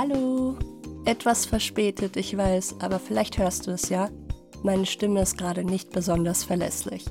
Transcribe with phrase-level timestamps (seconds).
[0.00, 0.56] Hallo.
[1.06, 4.10] Etwas verspätet, ich weiß, aber vielleicht hörst du es ja.
[4.62, 7.04] Meine Stimme ist gerade nicht besonders verlässlich.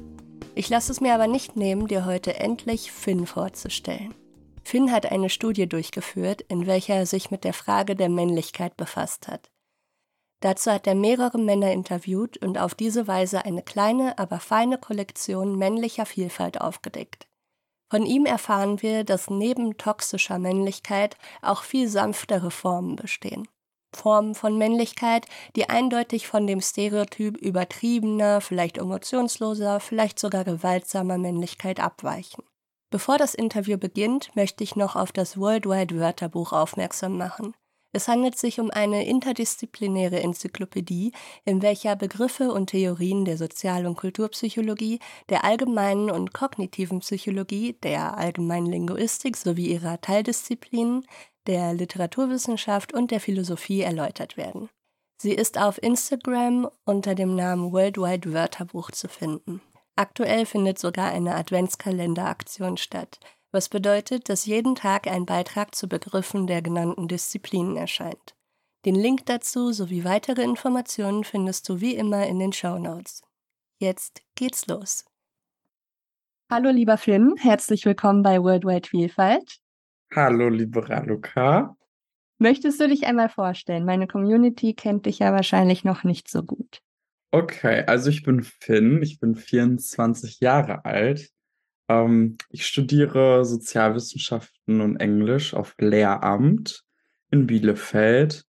[0.55, 4.16] Ich lasse es mir aber nicht nehmen, dir heute endlich Finn vorzustellen.
[4.63, 9.27] Finn hat eine Studie durchgeführt, in welcher er sich mit der Frage der Männlichkeit befasst
[9.27, 9.49] hat.
[10.40, 15.58] Dazu hat er mehrere Männer interviewt und auf diese Weise eine kleine, aber feine Kollektion
[15.58, 17.27] männlicher Vielfalt aufgedeckt.
[17.90, 23.48] Von ihm erfahren wir, dass neben toxischer Männlichkeit auch viel sanftere Formen bestehen.
[23.95, 31.80] Formen von Männlichkeit, die eindeutig von dem Stereotyp übertriebener, vielleicht emotionsloser, vielleicht sogar gewaltsamer Männlichkeit
[31.80, 32.44] abweichen.
[32.90, 37.54] Bevor das Interview beginnt, möchte ich noch auf das Worldwide Wörterbuch aufmerksam machen.
[37.98, 41.14] Es handelt sich um eine interdisziplinäre Enzyklopädie,
[41.46, 48.16] in welcher Begriffe und Theorien der Sozial- und Kulturpsychologie, der allgemeinen und kognitiven Psychologie, der
[48.16, 51.08] allgemeinen Linguistik sowie ihrer Teildisziplinen,
[51.48, 54.70] der Literaturwissenschaft und der Philosophie erläutert werden.
[55.20, 59.59] Sie ist auf Instagram unter dem Namen Worldwide Wörterbuch zu finden.
[59.95, 63.20] Aktuell findet sogar eine Adventskalenderaktion statt–
[63.58, 68.36] was bedeutet, dass jeden Tag ein Beitrag zu Begriffen der genannten Disziplinen erscheint.
[68.86, 73.23] Den Link dazu sowie weitere Informationen findest du wie immer in den Show Notes.
[73.80, 75.05] Jetzt geht's los.
[76.52, 79.58] Hallo lieber Finn, herzlich willkommen bei Worldwide Vielfalt.
[80.14, 81.75] Hallo liebe Raluca.
[82.38, 83.86] Möchtest du dich einmal vorstellen?
[83.86, 86.83] Meine Community kennt dich ja wahrscheinlich noch nicht so gut.
[87.31, 91.31] Okay, also ich bin Finn, ich bin 24 Jahre alt
[91.88, 96.83] ähm, ich studiere Sozialwissenschaften und Englisch auf Lehramt
[97.31, 98.43] in Bielefeld.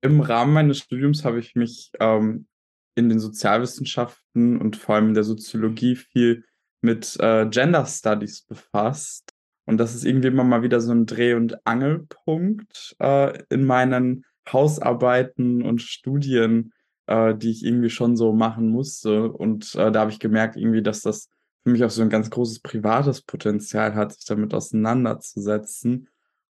[0.00, 2.46] Im Rahmen meines Studiums habe ich mich ähm,
[2.94, 6.44] in den Sozialwissenschaften und vor allem in der Soziologie viel
[6.80, 9.32] mit äh, Gender Studies befasst.
[9.64, 14.24] Und das ist irgendwie immer mal wieder so ein Dreh- und Angelpunkt äh, in meinen
[14.50, 16.72] Hausarbeiten und Studien,
[17.06, 19.30] äh, die ich irgendwie schon so machen musste.
[19.32, 21.28] Und äh, da habe ich gemerkt, irgendwie, dass das
[21.66, 26.08] für mich auch so ein ganz großes privates Potenzial hat, sich damit auseinanderzusetzen.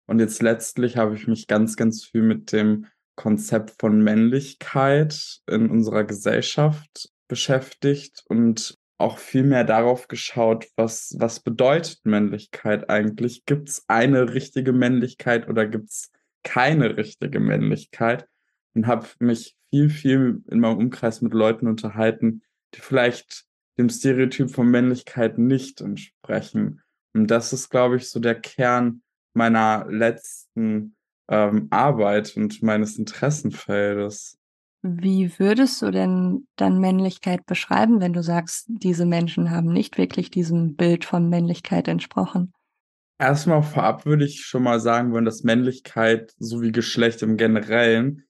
[0.07, 5.69] Und jetzt letztlich habe ich mich ganz, ganz viel mit dem Konzept von Männlichkeit in
[5.69, 13.45] unserer Gesellschaft beschäftigt und auch viel mehr darauf geschaut, was, was bedeutet Männlichkeit eigentlich?
[13.45, 16.11] Gibt es eine richtige Männlichkeit oder gibt es
[16.43, 18.27] keine richtige Männlichkeit?
[18.73, 22.41] Und habe mich viel, viel in meinem Umkreis mit Leuten unterhalten,
[22.73, 23.45] die vielleicht
[23.77, 26.81] dem Stereotyp von Männlichkeit nicht entsprechen.
[27.13, 29.01] Und das ist, glaube ich, so der Kern
[29.33, 30.95] meiner letzten
[31.29, 34.37] ähm, Arbeit und meines Interessenfeldes.
[34.81, 40.29] Wie würdest du denn dann Männlichkeit beschreiben, wenn du sagst, diese Menschen haben nicht wirklich
[40.29, 42.53] diesem Bild von Männlichkeit entsprochen?
[43.17, 48.25] Erstmal vorab würde ich schon mal sagen wollen, dass Männlichkeit sowie Geschlecht im Generellen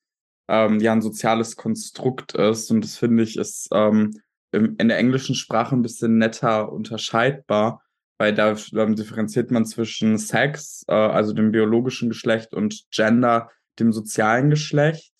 [0.47, 2.71] ähm, ja ein soziales Konstrukt ist.
[2.71, 4.11] Und das finde ich ist ähm,
[4.55, 7.83] in der englischen Sprache ein bisschen netter unterscheidbar,
[8.17, 13.49] weil da ähm, differenziert man zwischen Sex, äh, also dem biologischen Geschlecht, und Gender,
[13.79, 15.11] dem sozialen Geschlecht.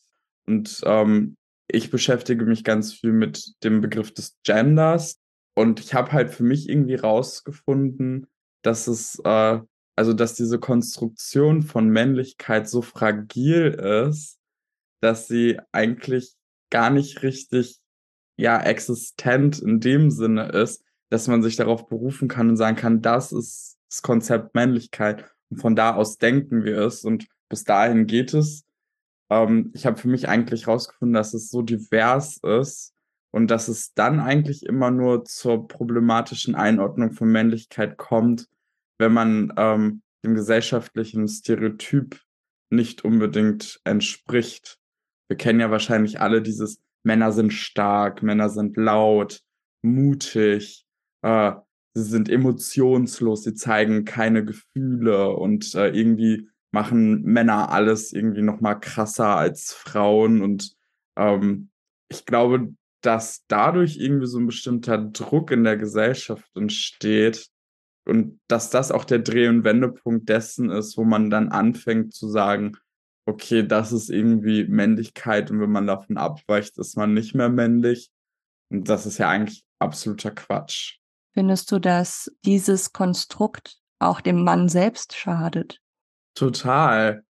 [0.48, 1.36] Und ähm,
[1.68, 5.20] ich beschäftige mich ganz viel mit dem Begriff des Genders.
[5.56, 8.28] Und ich habe halt für mich irgendwie rausgefunden,
[8.62, 9.60] dass es, äh,
[9.96, 13.68] also dass diese Konstruktion von Männlichkeit so fragil
[14.10, 14.40] ist,
[15.02, 16.34] dass sie eigentlich
[16.70, 17.80] gar nicht richtig
[18.38, 23.02] ja existent in dem Sinne ist, dass man sich darauf berufen kann und sagen kann,
[23.02, 28.08] das ist das Konzept Männlichkeit und von da aus denken wir es und bis dahin
[28.08, 28.66] geht es.
[29.30, 32.94] Ähm, ich habe für mich eigentlich herausgefunden, dass es so divers ist
[33.32, 38.48] und dass es dann eigentlich immer nur zur problematischen Einordnung von Männlichkeit kommt,
[38.98, 42.20] wenn man ähm, dem gesellschaftlichen Stereotyp
[42.70, 44.80] nicht unbedingt entspricht.
[45.28, 49.42] Wir kennen ja wahrscheinlich alle dieses Männer sind stark, Männer sind laut,
[49.84, 50.86] mutig,
[51.22, 51.54] äh,
[51.94, 58.60] sie sind emotionslos, sie zeigen keine Gefühle und äh, irgendwie machen Männer alles irgendwie noch
[58.60, 60.76] mal krasser als Frauen und
[61.16, 61.70] ähm,
[62.10, 67.50] ich glaube, dass dadurch irgendwie so ein bestimmter Druck in der Gesellschaft entsteht
[68.06, 72.28] und dass das auch der Dreh- und Wendepunkt dessen ist, wo man dann anfängt zu
[72.28, 72.74] sagen,
[73.26, 78.12] okay, das ist irgendwie Männlichkeit und wenn man davon abweicht, ist man nicht mehr männlich.
[78.70, 80.98] Und das ist ja eigentlich absoluter Quatsch.
[81.34, 85.82] Findest du, dass dieses Konstrukt auch dem Mann selbst schadet?
[86.36, 87.24] Total,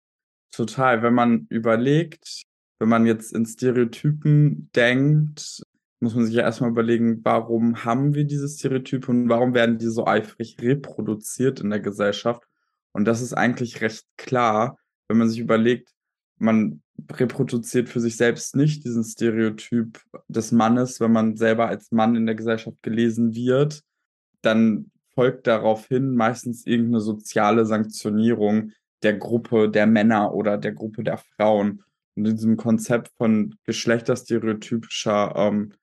[0.52, 1.02] total.
[1.02, 2.44] Wenn man überlegt,
[2.80, 5.64] wenn man jetzt in Stereotypen denkt,
[6.00, 9.88] muss man sich ja erstmal überlegen, warum haben wir diese Stereotype und warum werden die
[9.88, 12.44] so eifrig reproduziert in der Gesellschaft?
[12.92, 14.78] Und das ist eigentlich recht klar,
[15.08, 15.94] wenn man sich überlegt,
[16.38, 16.82] man
[17.12, 22.26] reproduziert für sich selbst nicht diesen Stereotyp des Mannes, wenn man selber als Mann in
[22.26, 23.84] der Gesellschaft gelesen wird,
[24.42, 28.72] dann folgt daraufhin meistens irgendeine soziale Sanktionierung
[29.04, 31.84] der Gruppe der Männer oder der Gruppe der Frauen.
[32.16, 35.74] Und in diesem Konzept von geschlechterstereotypischer ähm,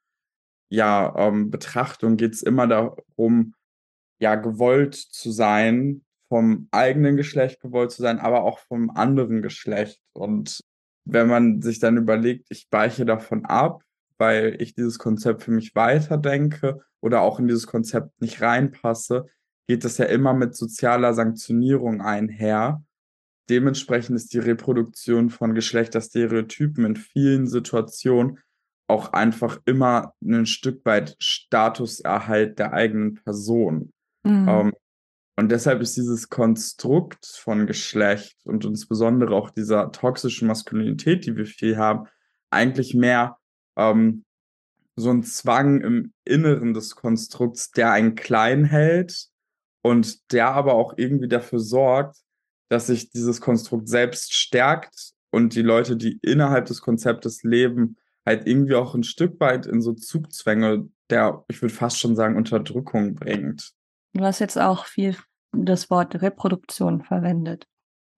[0.71, 3.55] ja, ähm, Betrachtung geht es immer darum,
[4.19, 10.00] ja, gewollt zu sein, vom eigenen Geschlecht gewollt zu sein, aber auch vom anderen Geschlecht.
[10.14, 10.62] Und
[11.05, 13.82] wenn man sich dann überlegt, ich weiche davon ab,
[14.17, 19.26] weil ich dieses Konzept für mich weiterdenke oder auch in dieses Konzept nicht reinpasse,
[19.69, 22.82] geht das ja immer mit sozialer Sanktionierung einher.
[23.50, 28.38] Dementsprechend ist die Reproduktion von Geschlechterstereotypen in vielen Situationen
[28.88, 33.93] auch einfach immer ein Stück weit Statuserhalt der eigenen Person.
[34.25, 34.49] Mhm.
[34.49, 34.72] Ähm,
[35.37, 41.46] und deshalb ist dieses Konstrukt von Geschlecht und insbesondere auch dieser toxischen Maskulinität, die wir
[41.46, 42.06] viel haben,
[42.50, 43.38] eigentlich mehr
[43.76, 44.25] ähm,
[44.94, 49.29] so ein Zwang im Inneren des Konstrukts, der einen klein hält
[49.81, 52.19] und der aber auch irgendwie dafür sorgt,
[52.69, 58.46] dass sich dieses Konstrukt selbst stärkt und die Leute, die innerhalb des Konzeptes leben, halt
[58.46, 63.14] irgendwie auch ein Stück weit in so Zugzwänge der, ich würde fast schon sagen, Unterdrückung
[63.14, 63.75] bringt.
[64.14, 65.17] Du hast jetzt auch viel
[65.53, 67.67] das Wort Reproduktion verwendet.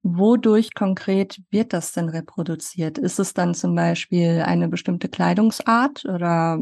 [0.03, 2.99] Wodurch konkret wird das denn reproduziert?
[2.99, 6.61] Ist es dann zum Beispiel eine bestimmte Kleidungsart oder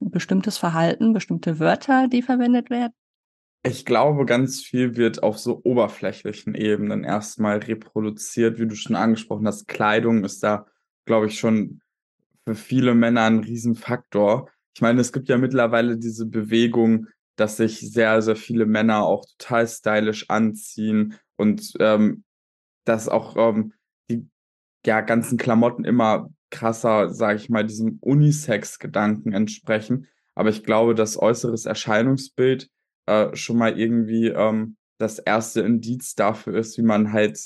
[0.00, 2.92] bestimmtes Verhalten, bestimmte Wörter, die verwendet werden?
[3.64, 9.46] Ich glaube, ganz viel wird auf so oberflächlichen Ebenen erstmal reproduziert, wie du schon angesprochen
[9.46, 9.68] hast.
[9.68, 10.66] Kleidung ist da,
[11.04, 11.80] glaube ich, schon
[12.44, 14.48] für viele Männer ein Riesenfaktor.
[14.74, 19.24] Ich meine, es gibt ja mittlerweile diese Bewegung, dass sich sehr, sehr viele Männer auch
[19.38, 22.24] total stylisch anziehen und ähm,
[22.84, 23.72] dass auch ähm,
[24.10, 24.28] die
[24.84, 30.06] ja, ganzen Klamotten immer krasser, sage ich mal, diesem Unisex-Gedanken entsprechen.
[30.34, 32.70] Aber ich glaube, das äußeres Erscheinungsbild
[33.06, 37.38] äh, schon mal irgendwie ähm, das erste Indiz dafür ist, wie man halt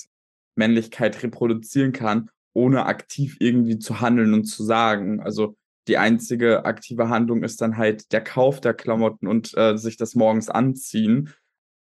[0.54, 5.20] Männlichkeit reproduzieren kann ohne aktiv irgendwie zu handeln und zu sagen.
[5.20, 5.56] Also
[5.88, 10.14] die einzige aktive Handlung ist dann halt der Kauf der Klamotten und äh, sich das
[10.14, 11.32] morgens anziehen.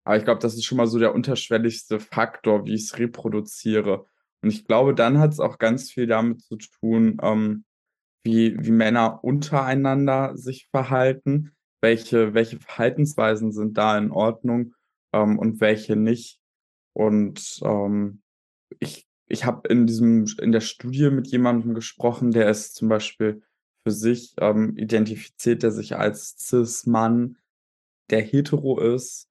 [0.04, 4.06] Aber ich glaube, das ist schon mal so der unterschwelligste Faktor, wie ich es reproduziere.
[4.42, 7.64] Und ich glaube, dann hat es auch ganz viel damit zu tun, ähm,
[8.22, 14.74] wie, wie Männer untereinander sich verhalten, welche, welche Verhaltensweisen sind da in Ordnung
[15.12, 16.38] ähm, und welche nicht.
[16.92, 18.22] Und ähm,
[18.78, 23.42] ich ich habe in diesem, in der Studie mit jemandem gesprochen, der ist zum Beispiel
[23.82, 27.38] für sich ähm, identifiziert er sich als Cis-Mann,
[28.10, 29.28] der hetero ist,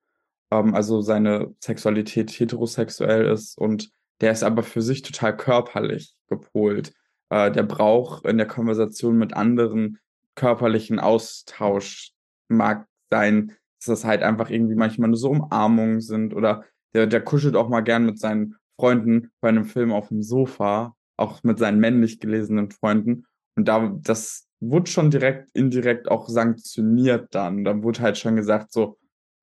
[0.51, 3.91] ähm, also seine Sexualität heterosexuell ist und
[4.21, 6.93] der ist aber für sich total körperlich gepolt.
[7.29, 9.99] Äh, der braucht in der Konversation mit anderen
[10.35, 12.13] körperlichen Austausch
[12.47, 16.63] mag sein, dass das halt einfach irgendwie manchmal nur so Umarmungen sind oder
[16.93, 20.95] der, der kuschelt auch mal gern mit seinen Freunden bei einem Film auf dem Sofa,
[21.17, 23.25] auch mit seinen männlich gelesenen Freunden.
[23.59, 27.65] Und da, das wurde schon direkt, indirekt auch sanktioniert dann.
[27.65, 28.97] Da wurde halt schon gesagt, so,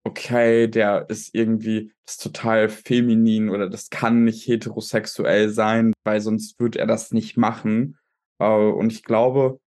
[0.05, 6.59] okay, der ist irgendwie ist total feminin oder das kann nicht heterosexuell sein, weil sonst
[6.59, 7.99] würde er das nicht machen.
[8.39, 9.61] Äh, und ich glaube,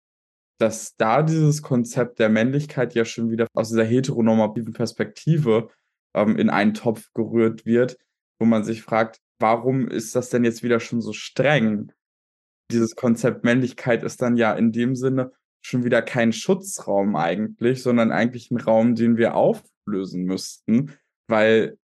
[0.58, 5.70] dass da dieses Konzept der Männlichkeit ja schon wieder aus dieser heteronormativen Perspektive
[6.16, 7.98] ähm, in einen Topf gerührt wird,
[8.40, 11.92] wo man sich fragt, warum ist das denn jetzt wieder schon so streng?
[12.72, 18.12] Dieses Konzept Männlichkeit ist dann ja in dem Sinne schon wieder kein Schutzraum eigentlich, sondern
[18.12, 20.94] eigentlich ein Raum, den wir auflösen müssten,
[21.28, 21.78] weil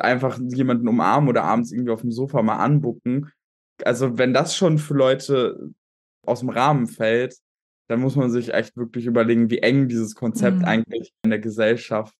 [0.00, 3.30] einfach jemanden umarmen oder abends irgendwie auf dem Sofa mal anbucken.
[3.84, 5.70] Also wenn das schon für Leute
[6.26, 7.36] aus dem Rahmen fällt,
[7.88, 10.64] dann muss man sich echt wirklich überlegen, wie eng dieses Konzept mhm.
[10.64, 12.14] eigentlich in der Gesellschaft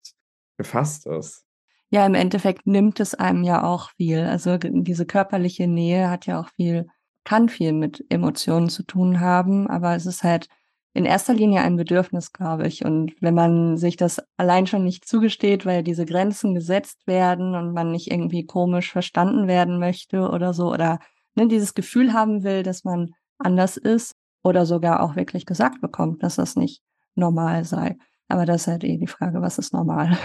[0.56, 1.44] gefasst ist.
[1.90, 4.20] Ja, im Endeffekt nimmt es einem ja auch viel.
[4.20, 6.86] Also diese körperliche Nähe hat ja auch viel,
[7.28, 10.48] kann viel mit Emotionen zu tun haben, aber es ist halt
[10.94, 12.86] in erster Linie ein Bedürfnis, glaube ich.
[12.86, 17.74] Und wenn man sich das allein schon nicht zugesteht, weil diese Grenzen gesetzt werden und
[17.74, 21.00] man nicht irgendwie komisch verstanden werden möchte oder so, oder
[21.34, 26.22] ne, dieses Gefühl haben will, dass man anders ist oder sogar auch wirklich gesagt bekommt,
[26.22, 26.80] dass das nicht
[27.14, 27.98] normal sei.
[28.28, 30.16] Aber das ist halt eh die Frage, was ist normal?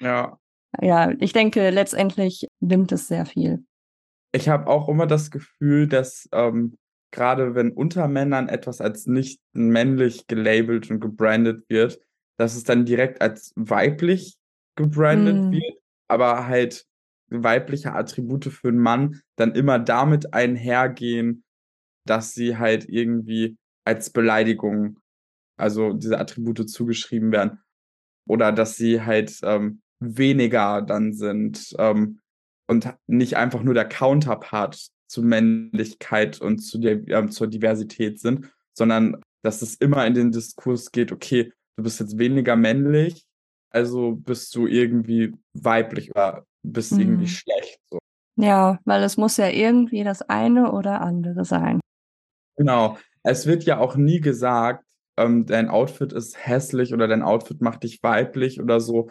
[0.00, 0.38] Ja,
[0.80, 3.64] ja, ich denke, letztendlich nimmt es sehr viel.
[4.34, 6.76] Ich habe auch immer das Gefühl, dass ähm,
[7.12, 12.00] gerade wenn unter Männern etwas als nicht männlich gelabelt und gebrandet wird,
[12.36, 14.36] dass es dann direkt als weiblich
[14.74, 15.52] gebrandet mm.
[15.52, 16.84] wird, aber halt
[17.28, 21.44] weibliche Attribute für einen Mann dann immer damit einhergehen,
[22.04, 24.98] dass sie halt irgendwie als Beleidigung,
[25.56, 27.60] also diese Attribute zugeschrieben werden.
[28.26, 32.18] Oder dass sie halt ähm, weniger dann sind ähm,
[32.66, 38.50] und nicht einfach nur der Counterpart zu Männlichkeit und zu der, äh, zur Diversität sind,
[38.72, 43.26] sondern dass es immer in den Diskurs geht, okay, du bist jetzt weniger männlich,
[43.70, 47.00] also bist du irgendwie weiblich oder bist mhm.
[47.00, 47.78] irgendwie schlecht.
[47.90, 47.98] So.
[48.36, 51.80] Ja, weil es muss ja irgendwie das eine oder andere sein.
[52.56, 52.98] Genau.
[53.22, 54.84] Es wird ja auch nie gesagt,
[55.16, 59.10] ähm, dein Outfit ist hässlich oder dein Outfit macht dich weiblich oder so.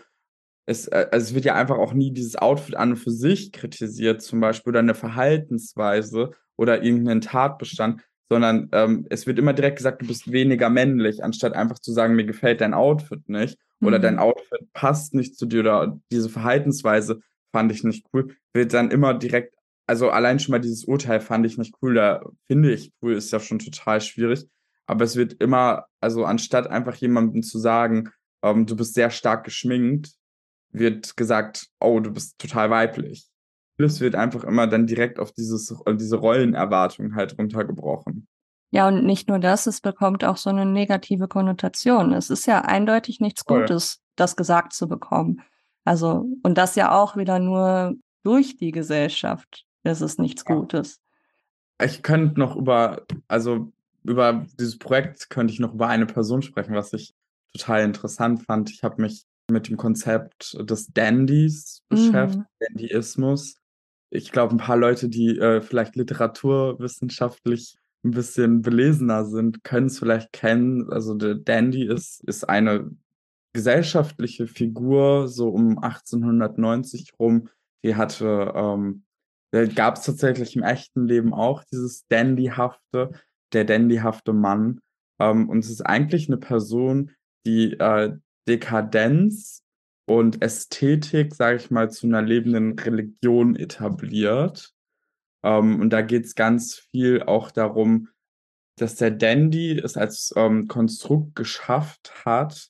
[0.66, 3.52] Es, äh, also es wird ja einfach auch nie dieses Outfit an und für sich
[3.52, 9.78] kritisiert, zum Beispiel, oder eine Verhaltensweise oder irgendeinen Tatbestand, sondern ähm, es wird immer direkt
[9.78, 14.00] gesagt, du bist weniger männlich, anstatt einfach zu sagen, mir gefällt dein Outfit nicht oder
[14.00, 14.02] mhm.
[14.02, 17.20] dein Outfit passt nicht zu dir oder diese Verhaltensweise
[17.52, 19.54] fand ich nicht cool, wird dann immer direkt,
[19.86, 23.32] also allein schon mal dieses Urteil fand ich nicht cool, da finde ich cool, ist
[23.32, 24.48] ja schon total schwierig,
[24.88, 28.10] aber es wird immer, also anstatt einfach jemandem zu sagen,
[28.44, 30.14] ähm, du bist sehr stark geschminkt,
[30.74, 33.28] wird gesagt, oh, du bist total weiblich.
[33.78, 38.28] Das wird einfach immer dann direkt auf dieses, diese Rollenerwartung halt runtergebrochen.
[38.72, 42.12] Ja, und nicht nur das, es bekommt auch so eine negative Konnotation.
[42.14, 43.62] Es ist ja eindeutig nichts Voll.
[43.62, 45.42] Gutes, das gesagt zu bekommen.
[45.86, 50.56] Also, und das ja auch wieder nur durch die Gesellschaft ist es nichts ja.
[50.56, 51.00] Gutes.
[51.84, 53.72] Ich könnte noch über, also
[54.04, 57.14] über dieses Projekt könnte ich noch über eine Person sprechen, was ich
[57.54, 58.70] total interessant fand.
[58.72, 62.68] Ich habe mich mit dem Konzept des Dandys beschäftigt, mhm.
[62.68, 63.58] Dandyismus.
[64.10, 70.00] Ich glaube, ein paar Leute, die äh, vielleicht literaturwissenschaftlich ein bisschen belesener sind, können es
[70.00, 70.90] vielleicht kennen.
[70.92, 72.92] Also der Dandy ist, ist eine
[73.54, 77.50] gesellschaftliche Figur, so um 1890 rum.
[77.84, 79.04] Die hatte, ähm,
[79.76, 83.12] gab es tatsächlich im echten Leben auch dieses Dandyhafte,
[83.54, 84.80] der dandyhafte Mann.
[85.20, 87.12] Ähm, und es ist eigentlich eine Person,
[87.46, 88.16] die äh,
[88.48, 89.64] Dekadenz
[90.06, 94.74] und Ästhetik, sage ich mal, zu einer lebenden Religion etabliert.
[95.44, 98.10] Ähm, und da geht es ganz viel auch darum,
[98.78, 102.70] dass der Dandy es als ähm, Konstrukt geschafft hat,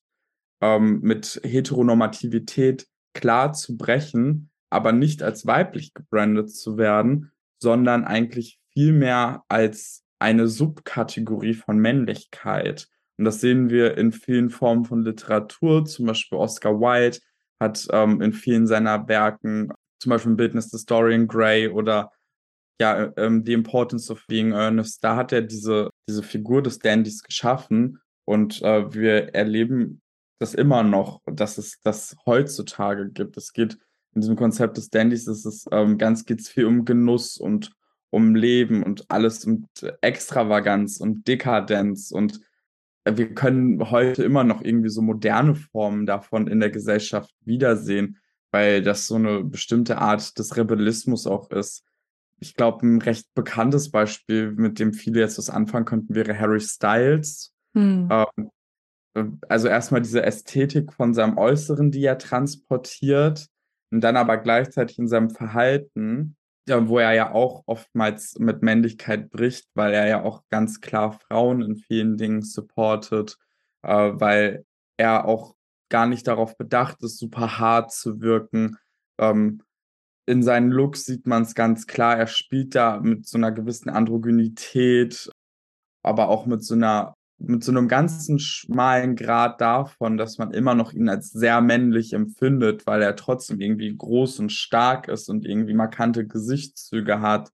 [0.61, 8.59] ähm, mit Heteronormativität klar zu brechen, aber nicht als weiblich gebrandet zu werden, sondern eigentlich
[8.73, 12.87] vielmehr als eine Subkategorie von Männlichkeit.
[13.17, 17.19] Und das sehen wir in vielen Formen von Literatur, zum Beispiel Oscar Wilde
[17.59, 22.11] hat ähm, in vielen seiner Werken, zum Beispiel im Bildnis des Dorian Gray oder
[22.81, 27.23] ja, ähm, The Importance of Being Earnest, da hat er diese, diese Figur des Dandys
[27.23, 30.01] geschaffen und äh, wir erleben
[30.39, 33.37] das immer noch, dass es das heutzutage gibt.
[33.37, 33.77] Es geht
[34.13, 37.71] in diesem Konzept des Dandys, ist es ähm, ganz geht's viel um Genuss und
[38.09, 39.67] um Leben und alles und
[40.01, 42.41] Extravaganz und Dekadenz und
[43.05, 48.17] wir können heute immer noch irgendwie so moderne Formen davon in der Gesellschaft wiedersehen,
[48.51, 51.83] weil das so eine bestimmte Art des Rebellismus auch ist.
[52.39, 56.59] Ich glaube, ein recht bekanntes Beispiel, mit dem viele jetzt was anfangen könnten, wäre Harry
[56.59, 57.53] Styles.
[57.73, 58.09] Hm.
[58.11, 63.47] Ähm, also erstmal diese Ästhetik von seinem Äußeren, die er transportiert,
[63.91, 66.35] und dann aber gleichzeitig in seinem Verhalten
[66.67, 71.19] ja, wo er ja auch oftmals mit Männlichkeit bricht, weil er ja auch ganz klar
[71.27, 73.37] Frauen in vielen Dingen supportet,
[73.81, 74.65] äh, weil
[74.97, 75.55] er auch
[75.89, 78.77] gar nicht darauf bedacht ist, super hart zu wirken.
[79.19, 79.61] Ähm,
[80.25, 83.89] in seinen Looks sieht man es ganz klar, er spielt da mit so einer gewissen
[83.89, 85.29] Androgynität,
[86.01, 90.75] aber auch mit so einer mit so einem ganzen schmalen Grad davon, dass man immer
[90.75, 95.45] noch ihn als sehr männlich empfindet, weil er trotzdem irgendwie groß und stark ist und
[95.45, 97.51] irgendwie markante Gesichtszüge hat.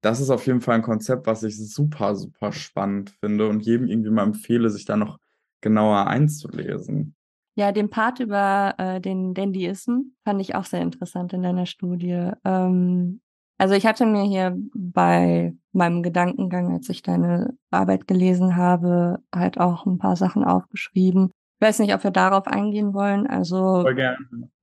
[0.00, 3.86] Das ist auf jeden Fall ein Konzept, was ich super, super spannend finde und jedem
[3.88, 5.18] irgendwie mal empfehle, sich da noch
[5.60, 7.14] genauer einzulesen.
[7.54, 12.30] Ja, den Part über äh, den Dandyism fand ich auch sehr interessant in deiner Studie.
[12.44, 13.20] Ähm,
[13.58, 19.58] also ich hatte mir hier bei meinem Gedankengang, als ich deine Arbeit gelesen habe, halt
[19.58, 21.30] auch ein paar Sachen aufgeschrieben.
[21.58, 23.26] Ich weiß nicht, ob wir darauf eingehen wollen.
[23.26, 23.84] Also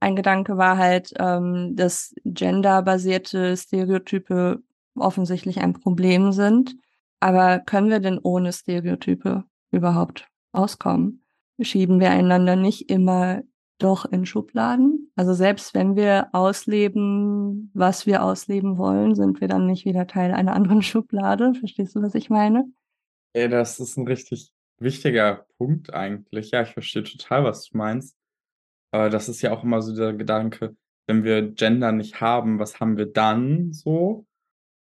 [0.02, 4.62] ein Gedanke war halt, ähm, dass genderbasierte Stereotype
[4.96, 6.76] offensichtlich ein Problem sind.
[7.22, 11.24] Aber können wir denn ohne Stereotype überhaupt auskommen?
[11.62, 13.42] Schieben wir einander nicht immer
[13.80, 15.12] doch in Schubladen.
[15.16, 20.34] Also selbst wenn wir ausleben, was wir ausleben wollen, sind wir dann nicht wieder Teil
[20.34, 21.54] einer anderen Schublade.
[21.56, 22.72] Verstehst du, was ich meine?
[23.34, 26.52] Ey, das ist ein richtig wichtiger Punkt eigentlich.
[26.52, 28.16] Ja, ich verstehe total, was du meinst.
[28.92, 30.76] Aber das ist ja auch immer so der Gedanke,
[31.08, 34.26] wenn wir Gender nicht haben, was haben wir dann so?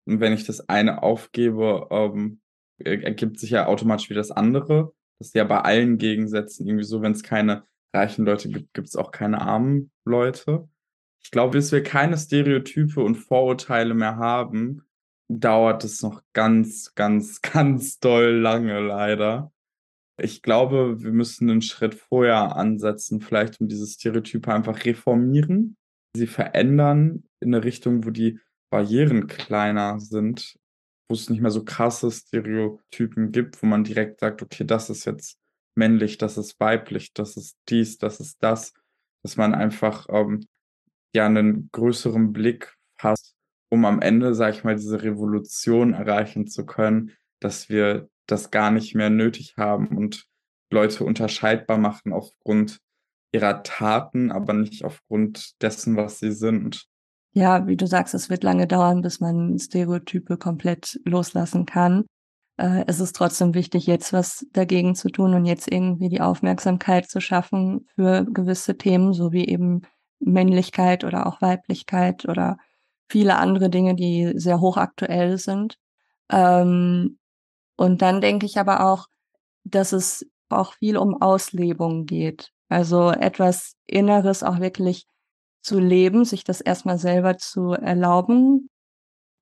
[0.05, 2.41] Und wenn ich das eine aufgebe, ähm,
[2.79, 4.93] ergibt sich ja automatisch wieder das andere.
[5.19, 7.63] Das ist ja bei allen Gegensätzen irgendwie so, wenn es keine
[7.93, 10.67] reichen Leute gibt, gibt es auch keine armen Leute.
[11.23, 14.83] Ich glaube, bis wir keine Stereotype und Vorurteile mehr haben,
[15.27, 19.51] dauert es noch ganz, ganz, ganz doll lange leider.
[20.21, 25.77] Ich glaube, wir müssen einen Schritt vorher ansetzen, vielleicht um diese Stereotype einfach reformieren,
[26.15, 30.57] sie verändern in eine Richtung, wo die Barrieren kleiner sind,
[31.07, 35.05] wo es nicht mehr so krasse Stereotypen gibt, wo man direkt sagt, okay, das ist
[35.05, 35.39] jetzt
[35.75, 38.73] männlich, das ist weiblich, das ist dies, das ist das,
[39.23, 40.45] dass man einfach ähm,
[41.13, 43.35] ja einen größeren Blick hast,
[43.69, 48.71] um am Ende, sag ich mal, diese Revolution erreichen zu können, dass wir das gar
[48.71, 50.25] nicht mehr nötig haben und
[50.71, 52.79] Leute unterscheidbar machen aufgrund
[53.31, 56.85] ihrer Taten, aber nicht aufgrund dessen, was sie sind.
[57.33, 62.05] Ja, wie du sagst, es wird lange dauern, bis man Stereotype komplett loslassen kann.
[62.59, 67.09] Äh, es ist trotzdem wichtig, jetzt was dagegen zu tun und jetzt irgendwie die Aufmerksamkeit
[67.09, 69.83] zu schaffen für gewisse Themen, so wie eben
[70.19, 72.57] Männlichkeit oder auch Weiblichkeit oder
[73.09, 75.77] viele andere Dinge, die sehr hochaktuell sind.
[76.29, 77.17] Ähm,
[77.77, 79.07] und dann denke ich aber auch,
[79.63, 82.51] dass es auch viel um Auslebung geht.
[82.67, 85.05] Also etwas Inneres auch wirklich
[85.61, 88.69] zu leben, sich das erstmal selber zu erlauben.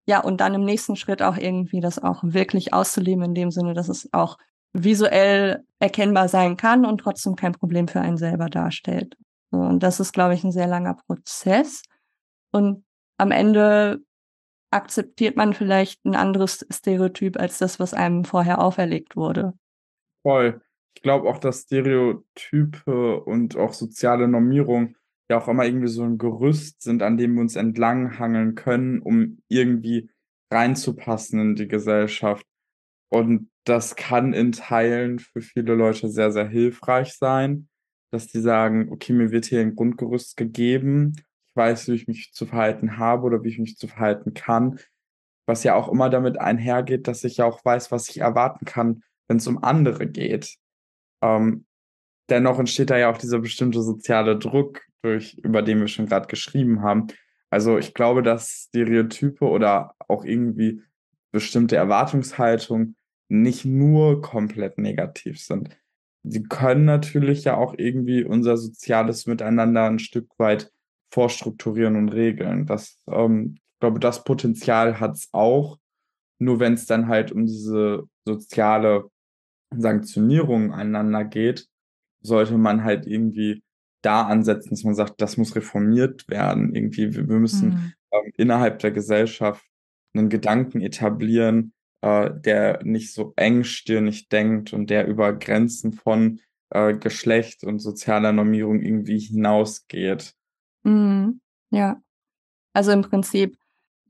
[0.07, 3.73] Ja, und dann im nächsten Schritt auch irgendwie das auch wirklich auszuleben, in dem Sinne,
[3.73, 4.37] dass es auch
[4.73, 9.17] visuell erkennbar sein kann und trotzdem kein Problem für einen selber darstellt.
[9.51, 11.81] Und das ist, glaube ich, ein sehr langer Prozess.
[12.51, 12.85] Und
[13.17, 13.99] am Ende
[14.71, 19.53] akzeptiert man vielleicht ein anderes Stereotyp als das, was einem vorher auferlegt wurde.
[20.23, 20.61] Voll.
[20.95, 24.96] Ich glaube auch, dass Stereotype und auch soziale Normierung
[25.29, 29.42] ja auch immer irgendwie so ein Gerüst sind, an dem wir uns entlanghangeln können, um
[29.48, 30.09] irgendwie
[30.51, 32.46] reinzupassen in die Gesellschaft.
[33.09, 37.68] Und das kann in Teilen für viele Leute sehr, sehr hilfreich sein,
[38.11, 41.13] dass die sagen, okay, mir wird hier ein Grundgerüst gegeben,
[41.48, 44.79] ich weiß, wie ich mich zu verhalten habe oder wie ich mich zu verhalten kann,
[45.46, 49.03] was ja auch immer damit einhergeht, dass ich ja auch weiß, was ich erwarten kann,
[49.27, 50.55] wenn es um andere geht.
[51.22, 51.66] Ähm,
[52.29, 56.27] dennoch entsteht da ja auch dieser bestimmte soziale Druck, durch, über den wir schon gerade
[56.27, 57.07] geschrieben haben.
[57.50, 60.81] Also ich glaube, dass Stereotype oder auch irgendwie
[61.31, 62.96] bestimmte Erwartungshaltungen
[63.29, 65.70] nicht nur komplett negativ sind.
[66.24, 70.72] Sie können natürlich ja auch irgendwie unser soziales Miteinander ein Stück weit
[71.12, 72.66] vorstrukturieren und regeln.
[72.66, 75.77] Das, ähm, ich glaube, das Potenzial hat es auch.
[76.40, 79.10] Nur wenn es dann halt um diese soziale
[79.75, 81.68] Sanktionierung einander geht,
[82.22, 83.64] sollte man halt irgendwie
[84.01, 86.74] da ansetzen, dass man sagt, das muss reformiert werden.
[86.74, 87.94] Irgendwie, wir, wir müssen mhm.
[88.12, 89.66] ähm, innerhalb der Gesellschaft
[90.14, 96.94] einen Gedanken etablieren, äh, der nicht so engstirnig denkt und der über Grenzen von äh,
[96.94, 100.33] Geschlecht und sozialer Normierung irgendwie hinausgeht.
[100.83, 101.42] Mhm.
[101.72, 102.01] Ja.
[102.74, 103.57] Also im Prinzip,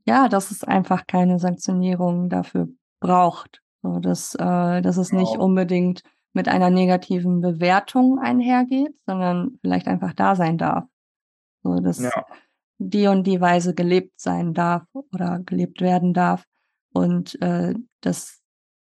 [0.04, 2.68] ja, dass es einfach keine Sanktionierung dafür
[3.00, 3.62] braucht.
[3.82, 5.22] So, dass, äh, dass es genau.
[5.22, 10.84] nicht unbedingt mit einer negativen Bewertung einhergeht, sondern vielleicht einfach da sein darf.
[11.62, 12.24] So, dass ja.
[12.78, 16.44] die und die Weise gelebt sein darf oder gelebt werden darf
[16.92, 18.40] und äh, dass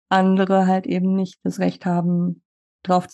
[0.09, 2.43] andere halt eben nicht das Recht haben,
[2.83, 3.07] drauf,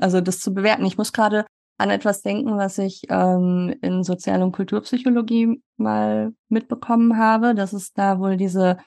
[0.00, 0.84] also das zu bewerten.
[0.84, 1.44] Ich muss gerade
[1.76, 7.92] an etwas denken, was ich ähm, in Sozial- und Kulturpsychologie mal mitbekommen habe, dass es
[7.92, 8.78] da wohl diese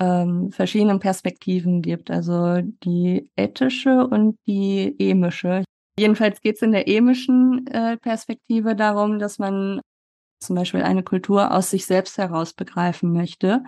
[0.00, 5.62] ähm, verschiedenen Perspektiven gibt, also die ethische und die emische.
[5.98, 9.80] Jedenfalls geht es in der emischen äh, Perspektive darum, dass man
[10.42, 13.62] zum Beispiel eine Kultur aus sich selbst heraus begreifen möchte,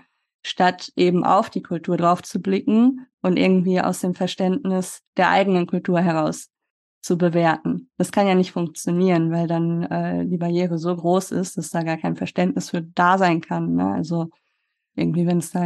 [0.45, 5.67] statt eben auf die Kultur drauf zu blicken und irgendwie aus dem Verständnis der eigenen
[5.67, 6.49] Kultur heraus
[7.03, 7.91] zu bewerten.
[7.99, 11.83] Das kann ja nicht funktionieren, weil dann äh, die Barriere so groß ist, dass da
[11.83, 13.75] gar kein Verständnis für da sein kann.
[13.75, 13.93] Ne?
[13.93, 14.31] Also
[14.95, 15.65] irgendwie, wenn es da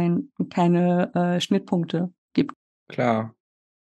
[0.49, 2.53] keine äh, Schnittpunkte gibt.
[2.87, 3.33] Klar.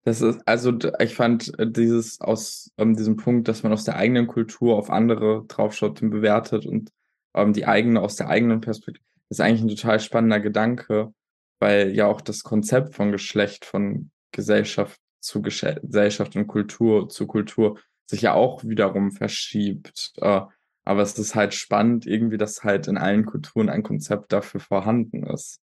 [0.04, 3.96] Das ist, also ich fand äh, dieses aus ähm, diesem Punkt, dass man aus der
[3.96, 6.90] eigenen Kultur auf andere draufschaut und bewertet und
[7.34, 11.12] ähm, die eigene aus der eigenen Perspektive, ist eigentlich ein total spannender Gedanke,
[11.58, 17.78] weil ja auch das Konzept von Geschlecht, von Gesellschaft zu Gesellschaft und Kultur zu Kultur
[18.06, 20.12] sich ja auch wiederum verschiebt.
[20.16, 20.42] Äh,
[20.84, 25.24] aber es ist halt spannend, irgendwie, dass halt in allen Kulturen ein Konzept dafür vorhanden
[25.24, 25.60] ist.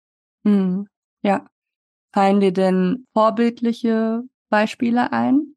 [0.45, 0.89] Mhm.
[1.23, 1.47] Ja.
[2.13, 5.57] Fallen dir denn vorbildliche Beispiele ein?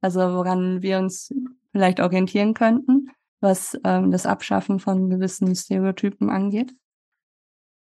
[0.00, 1.32] Also woran wir uns
[1.72, 3.10] vielleicht orientieren könnten?
[3.42, 6.74] was ähm, das Abschaffen von gewissen Stereotypen angeht?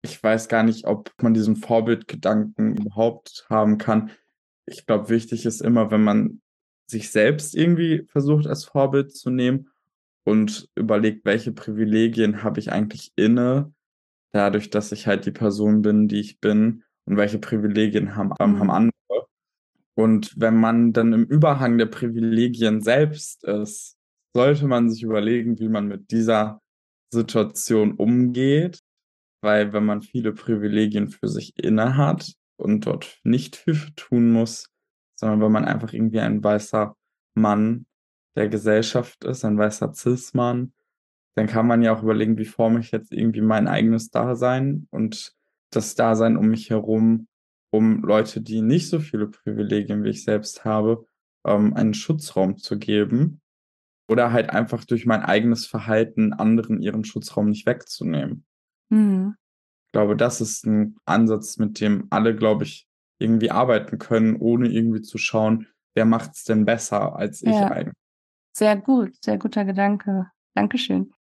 [0.03, 4.09] Ich weiß gar nicht, ob man diesen Vorbildgedanken überhaupt haben kann.
[4.65, 6.41] Ich glaube, wichtig ist immer, wenn man
[6.87, 9.69] sich selbst irgendwie versucht als Vorbild zu nehmen
[10.23, 13.73] und überlegt, welche Privilegien habe ich eigentlich inne,
[14.31, 18.59] dadurch, dass ich halt die Person bin, die ich bin und welche Privilegien haben, mhm.
[18.59, 19.27] haben andere.
[19.95, 23.97] Und wenn man dann im Überhang der Privilegien selbst ist,
[24.33, 26.61] sollte man sich überlegen, wie man mit dieser
[27.13, 28.79] Situation umgeht,
[29.43, 34.67] weil wenn man viele Privilegien für sich inne hat und dort nicht viel tun muss,
[35.19, 36.95] sondern wenn man einfach irgendwie ein weißer
[37.35, 37.85] Mann
[38.35, 40.73] der Gesellschaft ist, ein weißer Cis-Mann,
[41.35, 45.33] dann kann man ja auch überlegen, wie forme ich jetzt irgendwie mein eigenes Dasein und
[45.71, 47.27] das Dasein um mich herum,
[47.71, 51.05] um Leute, die nicht so viele Privilegien wie ich selbst habe,
[51.45, 53.41] ähm, einen Schutzraum zu geben
[54.09, 58.45] oder halt einfach durch mein eigenes Verhalten anderen ihren Schutzraum nicht wegzunehmen.
[58.89, 59.35] Mhm.
[59.87, 62.87] Ich glaube, das ist ein Ansatz, mit dem alle, glaube ich,
[63.19, 67.71] irgendwie arbeiten können, ohne irgendwie zu schauen, wer macht es denn besser als ich ja.
[67.71, 68.00] eigentlich.
[68.53, 70.27] Sehr gut, sehr guter Gedanke.
[70.53, 71.13] Dankeschön.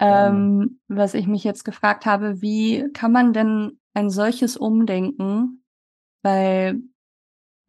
[0.00, 5.64] Ähm, was ich mich jetzt gefragt habe, wie kann man denn ein solches Umdenken
[6.22, 6.74] bei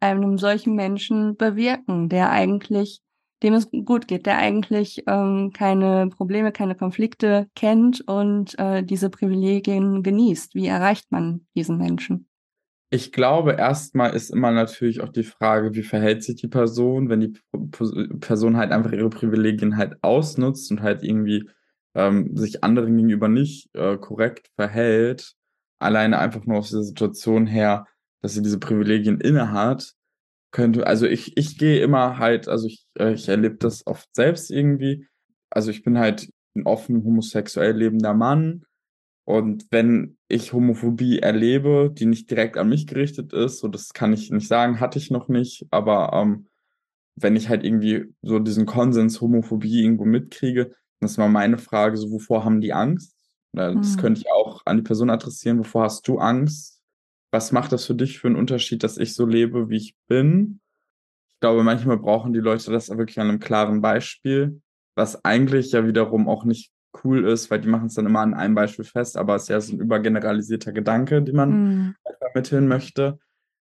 [0.00, 3.00] einem solchen Menschen bewirken, der eigentlich,
[3.42, 9.10] dem es gut geht, der eigentlich ähm, keine Probleme, keine Konflikte kennt und äh, diese
[9.10, 10.54] Privilegien genießt.
[10.54, 12.28] Wie erreicht man diesen Menschen?
[12.96, 17.20] Ich glaube, erstmal ist immer natürlich auch die Frage, wie verhält sich die Person, wenn
[17.20, 17.38] die
[18.20, 21.46] Person halt einfach ihre Privilegien halt ausnutzt und halt irgendwie
[21.94, 25.34] ähm, sich anderen gegenüber nicht äh, korrekt verhält,
[25.78, 27.86] alleine einfach nur aus der Situation her,
[28.22, 29.92] dass sie diese Privilegien innehat,
[30.50, 34.50] könnte, also ich, ich gehe immer halt, also ich, äh, ich erlebe das oft selbst
[34.50, 35.06] irgendwie.
[35.50, 38.64] Also ich bin halt ein offen homosexuell lebender Mann.
[39.26, 44.12] Und wenn ich Homophobie erlebe, die nicht direkt an mich gerichtet ist, so das kann
[44.12, 46.46] ich nicht sagen, hatte ich noch nicht, aber ähm,
[47.16, 51.96] wenn ich halt irgendwie so diesen Konsens Homophobie irgendwo mitkriege, das ist mal meine Frage,
[51.96, 53.16] so wovor haben die Angst?
[53.52, 54.00] Das mhm.
[54.00, 55.58] könnte ich auch an die Person adressieren.
[55.58, 56.82] Wovor hast du Angst?
[57.32, 60.60] Was macht das für dich für einen Unterschied, dass ich so lebe, wie ich bin?
[61.30, 64.60] Ich glaube, manchmal brauchen die Leute das wirklich an einem klaren Beispiel,
[64.94, 66.70] was eigentlich ja wiederum auch nicht
[67.04, 69.48] cool ist, weil die machen es dann immer an einem Beispiel fest, aber es ist
[69.48, 71.94] ja so ein übergeneralisierter Gedanke, den man mhm.
[72.18, 73.18] vermitteln möchte.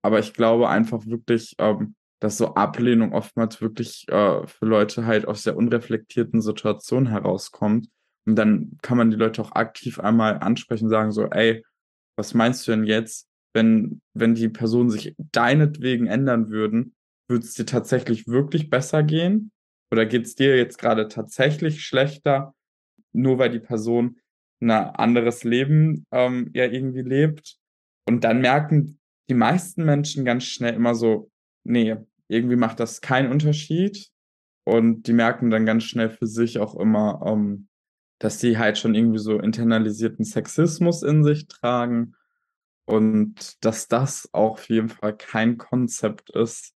[0.03, 5.27] Aber ich glaube einfach wirklich, ähm, dass so Ablehnung oftmals wirklich äh, für Leute halt
[5.27, 7.89] aus der unreflektierten Situation herauskommt.
[8.27, 11.65] Und dann kann man die Leute auch aktiv einmal ansprechen und sagen so, ey,
[12.17, 16.95] was meinst du denn jetzt, wenn, wenn die Personen sich deinetwegen ändern würden,
[17.29, 19.51] würde es dir tatsächlich wirklich besser gehen?
[19.91, 22.55] Oder geht es dir jetzt gerade tatsächlich schlechter,
[23.12, 24.18] nur weil die Person
[24.61, 27.59] ein anderes Leben ähm, ja irgendwie lebt?
[28.07, 28.98] Und dann merken
[29.29, 31.31] die meisten Menschen ganz schnell immer so,
[31.64, 31.96] nee,
[32.29, 34.09] irgendwie macht das keinen Unterschied.
[34.64, 37.68] Und die merken dann ganz schnell für sich auch immer, ähm,
[38.18, 42.14] dass sie halt schon irgendwie so internalisierten Sexismus in sich tragen
[42.85, 46.75] und dass das auch auf jeden Fall kein Konzept ist,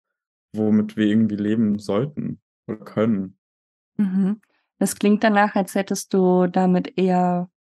[0.52, 3.38] womit wir irgendwie leben sollten oder können.
[3.96, 4.40] Mhm.
[4.78, 7.50] Das klingt danach, als hättest du damit eher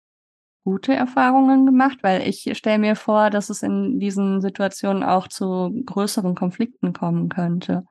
[0.64, 5.72] gute Erfahrungen gemacht, weil ich stelle mir vor, dass es in diesen Situationen auch zu
[5.86, 7.84] größeren Konflikten kommen könnte.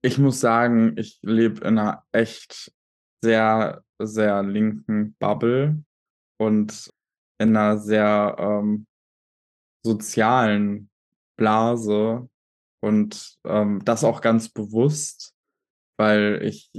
[0.00, 2.72] Ich muss sagen, ich lebe in einer echt
[3.22, 5.82] sehr, sehr linken Bubble
[6.38, 6.90] und
[7.38, 8.86] in einer sehr ähm,
[9.84, 10.90] sozialen
[11.36, 12.28] Blase
[12.80, 15.34] und ähm, das auch ganz bewusst,
[15.98, 16.70] weil ich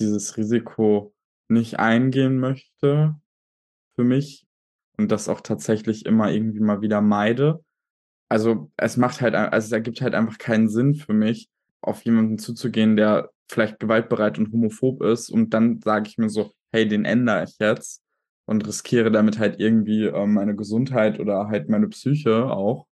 [0.00, 1.15] dieses Risiko
[1.48, 3.14] nicht eingehen möchte
[3.94, 4.46] für mich
[4.98, 7.64] und das auch tatsächlich immer irgendwie mal wieder meide.
[8.28, 11.48] Also es macht halt, also es ergibt halt einfach keinen Sinn für mich,
[11.80, 16.52] auf jemanden zuzugehen, der vielleicht gewaltbereit und homophob ist und dann sage ich mir so,
[16.72, 18.02] hey, den ändere ich jetzt
[18.46, 22.86] und riskiere damit halt irgendwie äh, meine Gesundheit oder halt meine Psyche auch.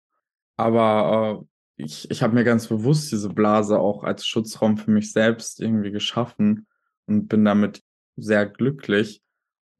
[0.57, 1.45] Aber
[1.77, 5.61] äh, ich, ich habe mir ganz bewusst diese Blase auch als Schutzraum für mich selbst
[5.61, 6.67] irgendwie geschaffen
[7.07, 7.83] und bin damit
[8.17, 9.23] sehr glücklich.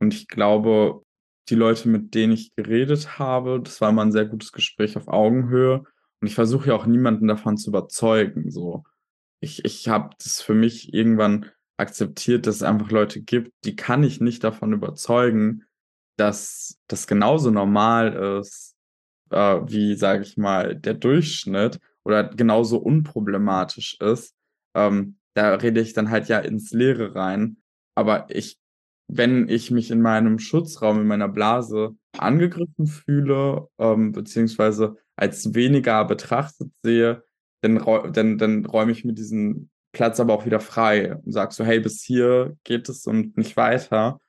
[0.01, 1.03] Und ich glaube,
[1.49, 5.09] die Leute, mit denen ich geredet habe, das war immer ein sehr gutes Gespräch auf
[5.09, 5.85] Augenhöhe.
[6.21, 8.51] Und ich versuche ja auch niemanden davon zu überzeugen.
[8.51, 8.85] So,
[9.41, 14.05] ich, ich habe das für mich irgendwann akzeptiert, dass es einfach Leute gibt, die kann
[14.05, 15.65] ich nicht davon überzeugen,
[16.17, 18.77] dass das genauso normal ist,
[19.31, 24.35] äh, wie, sage ich mal, der Durchschnitt oder genauso unproblematisch ist.
[24.75, 27.57] Ähm, da rede ich dann halt ja ins Leere rein.
[27.95, 28.59] Aber ich
[29.09, 36.05] wenn ich mich in meinem Schutzraum, in meiner Blase angegriffen fühle, ähm, beziehungsweise als weniger
[36.05, 37.25] betrachtet sehe,
[37.63, 41.65] dann, dann, dann räume ich mir diesen Platz aber auch wieder frei und sag so,
[41.65, 44.21] hey, bis hier geht es und nicht weiter.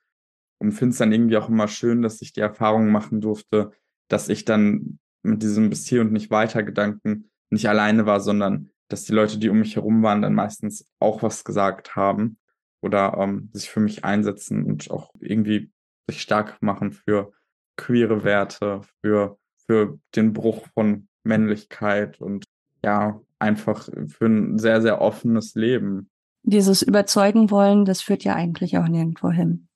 [0.58, 3.72] Und finde es dann irgendwie auch immer schön, dass ich die Erfahrung machen durfte,
[4.08, 8.70] dass ich dann mit diesem bis hier und nicht weiter Gedanken nicht alleine war, sondern
[8.88, 12.38] dass die Leute, die um mich herum waren, dann meistens auch was gesagt haben
[12.86, 15.70] oder ähm, sich für mich einsetzen und auch irgendwie
[16.08, 17.32] sich stark machen für
[17.76, 22.44] queere Werte, für, für den Bruch von Männlichkeit und
[22.82, 26.08] ja, einfach für ein sehr, sehr offenes Leben.
[26.42, 29.68] Dieses Überzeugen wollen, das führt ja eigentlich auch nirgendwo hin.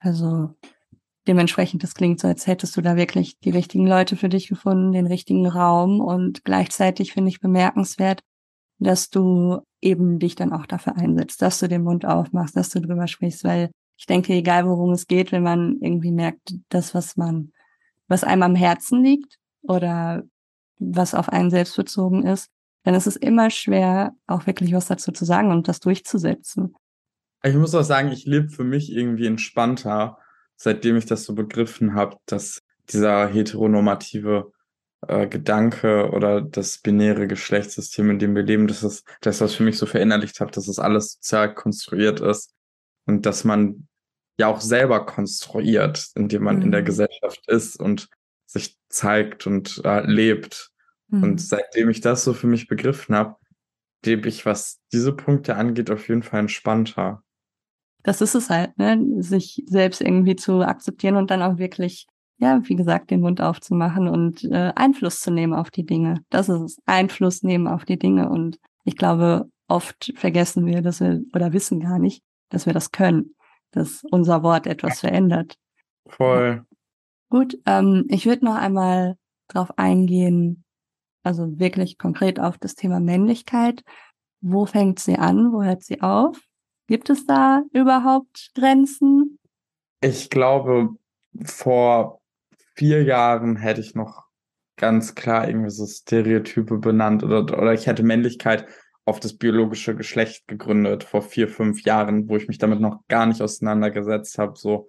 [0.00, 0.54] Also
[1.26, 4.92] dementsprechend, das klingt so, als hättest du da wirklich die richtigen Leute für dich gefunden,
[4.92, 8.22] den richtigen Raum und gleichzeitig finde ich bemerkenswert,
[8.78, 12.80] dass du eben dich dann auch dafür einsetzt, dass du den Mund aufmachst, dass du
[12.80, 17.16] drüber sprichst, weil ich denke, egal worum es geht, wenn man irgendwie merkt, das, was
[17.16, 17.52] man,
[18.06, 20.22] was einem am Herzen liegt oder
[20.78, 22.48] was auf einen selbst bezogen ist,
[22.84, 26.74] dann ist es immer schwer, auch wirklich was dazu zu sagen und das durchzusetzen.
[27.42, 30.18] Ich muss auch sagen, ich lebe für mich irgendwie entspannter,
[30.56, 32.60] seitdem ich das so begriffen habe, dass
[32.90, 34.52] dieser heteronormative
[35.06, 39.62] äh, Gedanke oder das binäre Geschlechtssystem, in dem wir leben, das ist das, was für
[39.62, 42.54] mich so verinnerlicht hat, dass es alles sozial konstruiert ist
[43.06, 43.88] und dass man
[44.38, 46.62] ja auch selber konstruiert, indem man mhm.
[46.62, 46.86] in der mhm.
[46.86, 48.08] Gesellschaft ist und
[48.46, 50.70] sich zeigt und äh, lebt.
[51.08, 51.22] Mhm.
[51.22, 53.36] Und seitdem ich das so für mich begriffen habe,
[54.04, 57.22] lebe ich, was diese Punkte angeht, auf jeden Fall entspannter.
[58.04, 59.22] Das ist es halt, ne?
[59.22, 62.06] sich selbst irgendwie zu akzeptieren und dann auch wirklich,
[62.38, 66.22] ja, wie gesagt, den Mund aufzumachen und äh, Einfluss zu nehmen auf die Dinge.
[66.30, 68.28] Das ist es, Einfluss nehmen auf die Dinge.
[68.28, 72.92] Und ich glaube, oft vergessen wir, dass wir oder wissen gar nicht, dass wir das
[72.92, 73.34] können,
[73.72, 75.56] dass unser Wort etwas verändert.
[76.06, 76.64] Voll.
[77.28, 79.16] Gut, ähm, ich würde noch einmal
[79.48, 80.64] drauf eingehen,
[81.24, 83.82] also wirklich konkret auf das Thema Männlichkeit.
[84.40, 85.52] Wo fängt sie an?
[85.52, 86.40] Wo hört sie auf?
[86.86, 89.38] Gibt es da überhaupt Grenzen?
[90.00, 90.90] Ich glaube,
[91.44, 92.20] vor
[92.78, 94.28] vier Jahren hätte ich noch
[94.76, 98.66] ganz klar irgendwie so Stereotype benannt oder, oder ich hätte Männlichkeit
[99.04, 103.26] auf das biologische Geschlecht gegründet vor vier, fünf Jahren, wo ich mich damit noch gar
[103.26, 104.56] nicht auseinandergesetzt habe.
[104.56, 104.88] So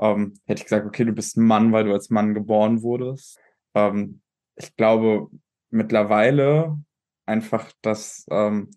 [0.00, 3.38] ähm, hätte ich gesagt, okay, du bist ein Mann, weil du als Mann geboren wurdest.
[3.74, 4.22] Ähm,
[4.56, 5.28] ich glaube,
[5.68, 6.78] mittlerweile
[7.26, 8.70] einfach, dass ähm,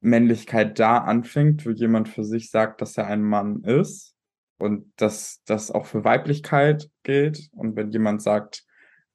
[0.00, 4.17] Männlichkeit da anfängt, wo jemand für sich sagt, dass er ein Mann ist
[4.58, 7.48] und dass das auch für Weiblichkeit gilt.
[7.52, 8.64] Und wenn jemand sagt,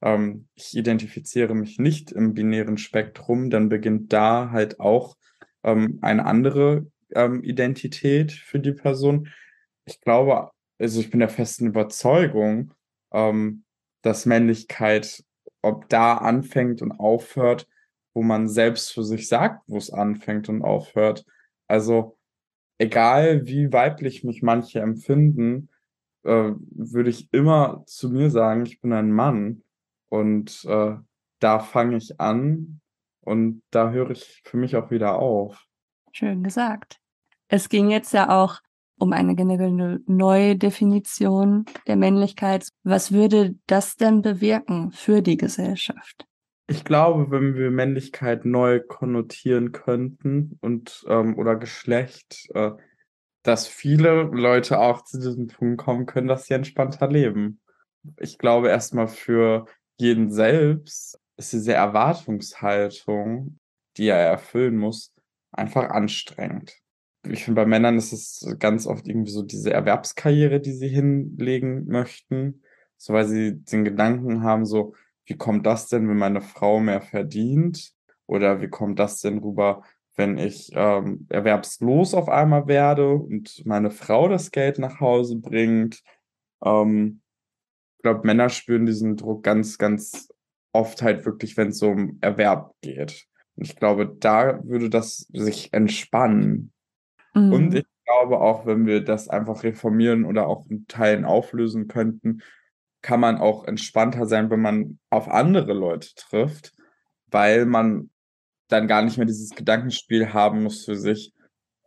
[0.01, 5.15] ähm, ich identifiziere mich nicht im binären Spektrum, dann beginnt da halt auch
[5.63, 9.29] ähm, eine andere ähm, Identität für die Person.
[9.85, 12.73] Ich glaube, also ich bin der festen Überzeugung,
[13.11, 13.63] ähm,
[14.01, 15.23] dass Männlichkeit
[15.63, 17.67] ob da anfängt und aufhört,
[18.13, 21.25] wo man selbst für sich sagt, wo es anfängt und aufhört.
[21.67, 22.17] Also
[22.83, 25.69] egal wie weiblich mich manche empfinden,
[26.23, 29.63] äh, würde ich immer zu mir sagen, ich bin ein Mann
[30.09, 30.95] und äh,
[31.39, 32.81] da fange ich an
[33.21, 35.65] und da höre ich für mich auch wieder auf.
[36.11, 36.99] Schön gesagt.
[37.47, 38.59] Es ging jetzt ja auch
[38.99, 42.67] um eine generelle Neudefinition der Männlichkeit.
[42.83, 46.25] Was würde das denn bewirken für die Gesellschaft?
[46.67, 52.71] Ich glaube, wenn wir Männlichkeit neu konnotieren könnten und ähm, oder Geschlecht, äh,
[53.43, 57.59] dass viele Leute auch zu diesem Punkt kommen können, dass sie entspannter leben.
[58.17, 59.65] Ich glaube erstmal für
[59.97, 63.59] jeden selbst ist diese Erwartungshaltung,
[63.97, 65.13] die er erfüllen muss,
[65.51, 66.83] einfach anstrengend
[67.29, 71.85] ich finde, bei Männern ist es ganz oft irgendwie so diese Erwerbskarriere, die sie hinlegen
[71.87, 72.61] möchten.
[72.97, 74.95] So, weil sie den Gedanken haben, so,
[75.25, 77.93] wie kommt das denn, wenn meine Frau mehr verdient?
[78.25, 79.83] Oder wie kommt das denn rüber,
[80.15, 86.01] wenn ich ähm, erwerbslos auf einmal werde und meine Frau das Geld nach Hause bringt?
[86.63, 87.21] Ähm,
[87.97, 90.29] ich glaube, Männer spüren diesen Druck ganz, ganz
[90.73, 93.25] oft halt wirklich, wenn es um Erwerb geht.
[93.55, 96.73] Und ich glaube, da würde das sich entspannen.
[97.33, 97.53] Mhm.
[97.53, 102.41] Und ich glaube auch, wenn wir das einfach reformieren oder auch in Teilen auflösen könnten,
[103.03, 106.73] kann man auch entspannter sein, wenn man auf andere Leute trifft,
[107.27, 108.09] weil man
[108.69, 111.33] dann gar nicht mehr dieses Gedankenspiel haben muss für sich,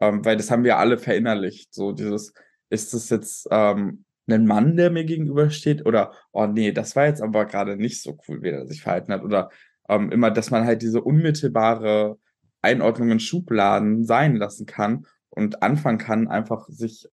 [0.01, 1.75] ähm, weil das haben wir alle verinnerlicht.
[1.75, 2.33] So dieses,
[2.71, 5.87] ist das jetzt ähm, ein Mann, der mir gegenübersteht?
[5.87, 9.13] Oder, oh nee, das war jetzt aber gerade nicht so cool, wie er sich verhalten
[9.13, 9.25] hat.
[9.25, 9.51] Oder
[9.89, 12.19] ähm, immer, dass man halt diese unmittelbare
[12.61, 17.09] Einordnung in Schubladen sein lassen kann und anfangen kann, einfach sich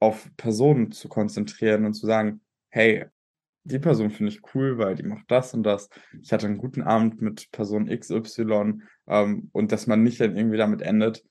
[0.00, 3.06] auf Personen zu konzentrieren und zu sagen, hey,
[3.64, 5.88] die Person finde ich cool, weil die macht das und das.
[6.20, 10.56] Ich hatte einen guten Abend mit Person XY ähm, und dass man nicht dann irgendwie
[10.56, 11.24] damit endet,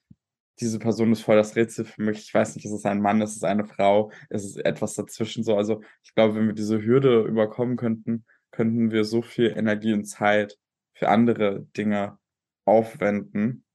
[0.59, 2.19] diese Person ist voll das Rätsel für mich.
[2.19, 5.43] Ich weiß nicht, ist es ein Mann, ist es eine Frau, ist es etwas dazwischen
[5.43, 5.57] so.
[5.57, 10.05] Also ich glaube, wenn wir diese Hürde überkommen könnten, könnten wir so viel Energie und
[10.05, 10.57] Zeit
[10.93, 12.19] für andere Dinge
[12.65, 13.65] aufwenden.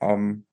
[0.00, 0.46] Ähm,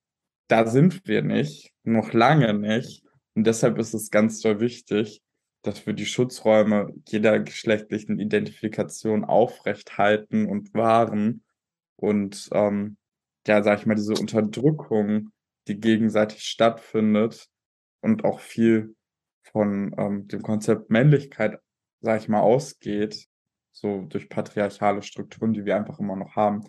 [0.48, 3.04] da sind wir nicht, noch lange nicht.
[3.36, 5.22] Und deshalb ist es ganz doll wichtig,
[5.62, 11.44] dass wir die Schutzräume jeder geschlechtlichen Identifikation aufrechthalten und wahren
[11.96, 12.98] und ähm,
[13.48, 15.32] ja, sag ich mal, diese Unterdrückung,
[15.68, 17.50] die gegenseitig stattfindet
[18.02, 18.96] und auch viel
[19.44, 21.60] von ähm, dem Konzept Männlichkeit,
[22.02, 23.28] sag ich mal, ausgeht,
[23.72, 26.64] so durch patriarchale Strukturen, die wir einfach immer noch haben,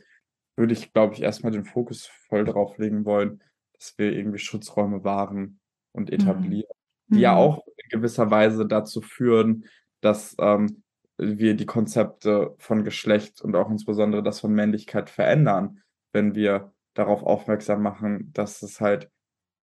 [0.56, 3.42] würde ich, glaube ich, erstmal den Fokus voll drauf legen wollen,
[3.74, 5.60] dass wir irgendwie Schutzräume wahren
[5.92, 6.14] und mhm.
[6.14, 6.79] etablieren
[7.10, 7.20] die mhm.
[7.20, 9.66] ja auch in gewisser Weise dazu führen,
[10.00, 10.82] dass ähm,
[11.18, 17.22] wir die Konzepte von Geschlecht und auch insbesondere das von Männlichkeit verändern, wenn wir darauf
[17.22, 19.10] aufmerksam machen, dass es halt,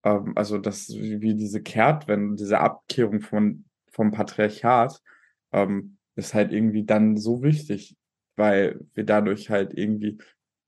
[0.03, 5.01] ähm, also dass wie diese Kehrtwende, diese Abkehrung von, vom Patriarchat,
[5.51, 7.95] ähm, ist halt irgendwie dann so wichtig,
[8.35, 10.17] weil wir dadurch halt irgendwie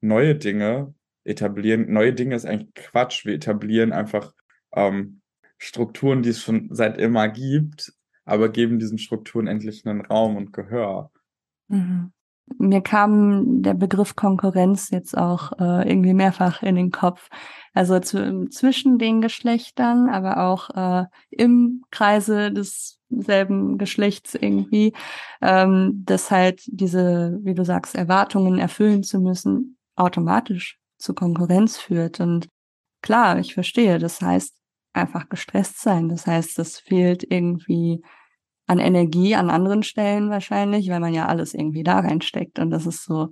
[0.01, 1.91] neue Dinge etablieren.
[1.91, 3.25] Neue Dinge ist eigentlich Quatsch.
[3.25, 4.33] Wir etablieren einfach
[4.73, 5.21] ähm,
[5.57, 7.93] Strukturen, die es schon seit immer gibt,
[8.25, 11.11] aber geben diesen Strukturen endlich einen Raum und Gehör.
[11.67, 12.11] Mhm.
[12.59, 17.29] Mir kam der Begriff Konkurrenz jetzt auch äh, irgendwie mehrfach in den Kopf.
[17.73, 24.93] Also zu, zwischen den Geschlechtern, aber auch äh, im Kreise desselben Geschlechts irgendwie,
[25.41, 32.21] ähm, dass halt diese, wie du sagst, Erwartungen erfüllen zu müssen, automatisch zu Konkurrenz führt.
[32.21, 32.47] Und
[33.01, 33.99] klar, ich verstehe.
[33.99, 34.55] Das heißt,
[34.93, 36.09] einfach gestresst sein.
[36.09, 38.01] Das heißt, es fehlt irgendwie
[38.67, 42.59] an Energie an anderen Stellen wahrscheinlich, weil man ja alles irgendwie da reinsteckt.
[42.59, 43.29] Und das ist so,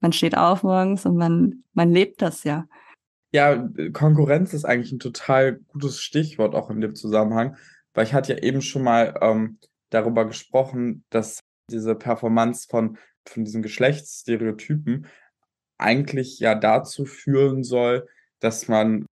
[0.00, 2.66] man steht auf morgens und man, man lebt das ja.
[3.32, 7.56] Ja, Konkurrenz ist eigentlich ein total gutes Stichwort auch in dem Zusammenhang,
[7.94, 11.40] weil ich hatte ja eben schon mal ähm, darüber gesprochen, dass
[11.70, 15.06] diese Performance von, von diesen Geschlechtsstereotypen
[15.78, 18.06] eigentlich ja dazu führen soll,
[18.40, 19.06] dass man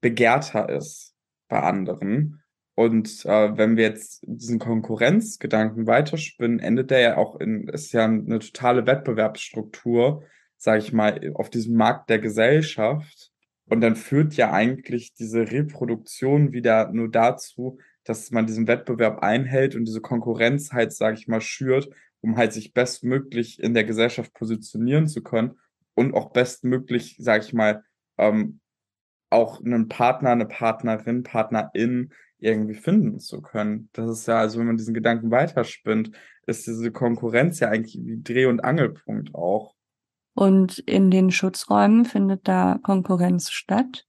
[0.00, 1.14] begehrter ist
[1.48, 2.42] bei anderen.
[2.74, 8.04] Und äh, wenn wir jetzt diesen Konkurrenzgedanken weiterspinnen, endet der ja auch in, ist ja
[8.04, 10.22] eine totale Wettbewerbsstruktur,
[10.56, 13.32] sage ich mal, auf diesem Markt der Gesellschaft.
[13.68, 19.74] Und dann führt ja eigentlich diese Reproduktion wieder nur dazu, dass man diesen Wettbewerb einhält
[19.74, 24.32] und diese Konkurrenz halt, sage ich mal, schürt, um halt sich bestmöglich in der Gesellschaft
[24.34, 25.58] positionieren zu können
[25.94, 27.82] und auch bestmöglich, sage ich mal,
[28.18, 28.60] ähm,
[29.30, 33.90] auch einen Partner, eine Partnerin, Partnerin irgendwie finden zu können.
[33.92, 36.12] Das ist ja, also wenn man diesen Gedanken weiterspinnt,
[36.46, 39.74] ist diese Konkurrenz ja eigentlich wie Dreh- und Angelpunkt auch.
[40.34, 44.06] Und in den Schutzräumen findet da Konkurrenz statt?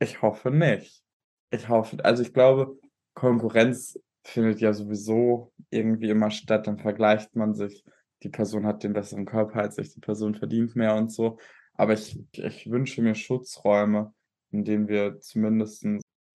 [0.00, 1.02] Ich hoffe nicht.
[1.50, 2.76] Ich hoffe, also ich glaube,
[3.14, 7.84] Konkurrenz findet ja sowieso irgendwie immer statt, dann vergleicht man sich,
[8.22, 11.38] die Person hat den besseren Körper als ich, die Person verdient mehr und so.
[11.74, 14.12] Aber ich, ich wünsche mir Schutzräume,
[14.50, 15.86] indem wir zumindest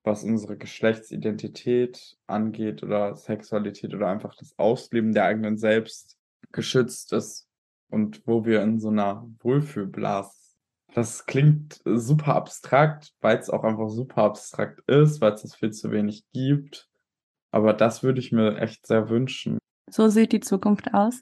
[0.04, 6.18] was unsere Geschlechtsidentität angeht oder Sexualität oder einfach das Ausleben der eigenen Selbst
[6.52, 7.48] geschützt ist
[7.90, 10.32] und wo wir in so einer Wohlfühlblase.
[10.94, 15.92] Das klingt super abstrakt, weil es auch einfach super abstrakt ist, weil es viel zu
[15.92, 16.90] wenig gibt.
[17.52, 19.58] Aber das würde ich mir echt sehr wünschen.
[19.90, 21.22] So sieht die Zukunft aus?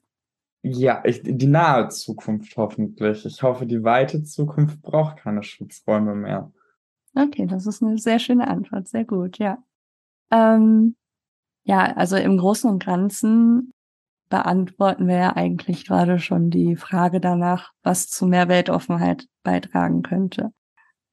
[0.63, 3.25] Ja, ich, die nahe Zukunft hoffentlich.
[3.25, 6.51] Ich hoffe, die weite Zukunft braucht keine Schutzräume mehr.
[7.13, 9.58] Okay, das ist eine sehr schöne Antwort, sehr gut, ja.
[10.32, 10.95] Ähm,
[11.63, 13.74] ja, also im Großen und Ganzen
[14.30, 20.51] beantworten wir ja eigentlich gerade schon die Frage danach, was zu mehr Weltoffenheit beitragen könnte.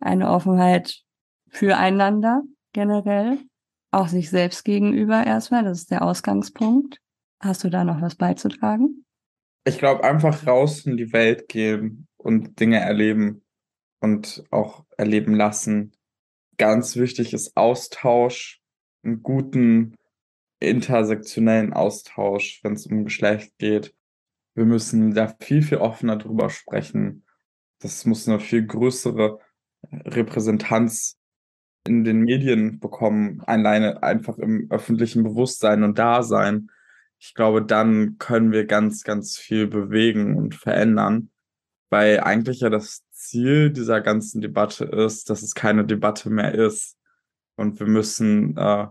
[0.01, 1.03] Eine Offenheit
[1.51, 2.42] füreinander
[2.72, 3.38] generell,
[3.90, 7.01] auch sich selbst gegenüber erstmal, das ist der Ausgangspunkt.
[7.40, 9.05] Hast du da noch was beizutragen?
[9.64, 13.42] Ich glaube, einfach raus in die Welt gehen und Dinge erleben
[14.01, 15.92] und auch erleben lassen.
[16.57, 18.61] Ganz wichtig ist Austausch,
[19.03, 19.94] einen guten
[20.61, 23.94] intersektionellen Austausch, wenn es um Geschlecht geht.
[24.55, 27.24] Wir müssen da viel, viel offener drüber sprechen.
[27.80, 29.38] Das muss eine viel größere
[29.92, 31.16] Repräsentanz
[31.86, 36.70] in den Medien bekommen, alleine einfach im öffentlichen Bewusstsein und Dasein.
[37.18, 41.30] Ich glaube, dann können wir ganz, ganz viel bewegen und verändern,
[41.88, 46.96] weil eigentlich ja das Ziel dieser ganzen Debatte ist, dass es keine Debatte mehr ist.
[47.56, 48.86] Und wir müssen äh,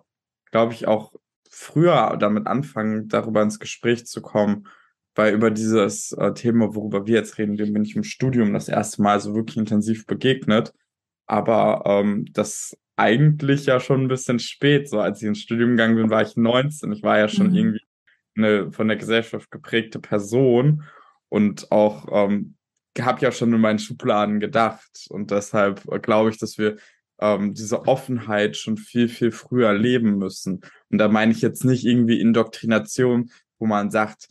[0.52, 1.14] glaube ich, auch
[1.50, 4.68] früher damit anfangen, darüber ins Gespräch zu kommen,
[5.16, 8.70] weil über dieses äh, Thema, worüber wir jetzt reden, dem bin ich im Studium das
[8.70, 10.74] erste Mal so wirklich intensiv begegnet.
[11.26, 14.90] Aber ähm, das eigentlich ja schon ein bisschen spät.
[14.90, 16.92] So als ich ins Studium gegangen bin, war ich 19.
[16.92, 17.56] Ich war ja schon mhm.
[17.56, 17.82] irgendwie
[18.36, 20.84] eine von der Gesellschaft geprägte Person
[21.30, 22.56] und auch ähm,
[23.02, 25.08] habe ja schon in meinen Schubladen gedacht.
[25.10, 26.78] Und deshalb äh, glaube ich, dass wir
[27.20, 30.62] ähm, diese Offenheit schon viel, viel früher leben müssen.
[30.90, 34.30] Und da meine ich jetzt nicht irgendwie Indoktrination, wo man sagt,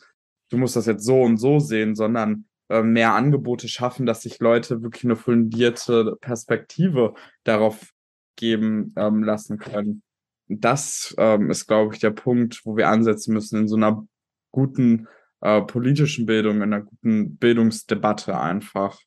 [0.50, 4.38] du musst das jetzt so und so sehen, sondern äh, mehr Angebote schaffen, dass sich
[4.38, 7.14] Leute wirklich eine fundierte Perspektive
[7.44, 7.92] darauf
[8.36, 10.02] geben ähm, lassen können.
[10.48, 14.06] Das ähm, ist, glaube ich, der Punkt, wo wir ansetzen müssen in so einer
[14.52, 15.08] guten
[15.40, 18.98] äh, politischen Bildung, in einer guten Bildungsdebatte einfach.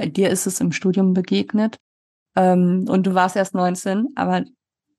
[0.00, 1.76] Dir ist es im Studium begegnet
[2.36, 4.44] ähm, und du warst erst 19, aber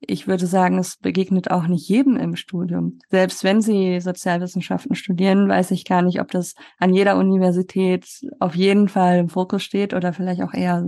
[0.07, 2.99] ich würde sagen, es begegnet auch nicht jedem im Studium.
[3.09, 8.05] Selbst wenn sie Sozialwissenschaften studieren, weiß ich gar nicht, ob das an jeder Universität
[8.39, 10.85] auf jeden Fall im Fokus steht oder vielleicht auch eher,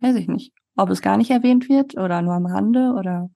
[0.00, 3.30] weiß ich nicht, ob es gar nicht erwähnt wird oder nur am Rande oder.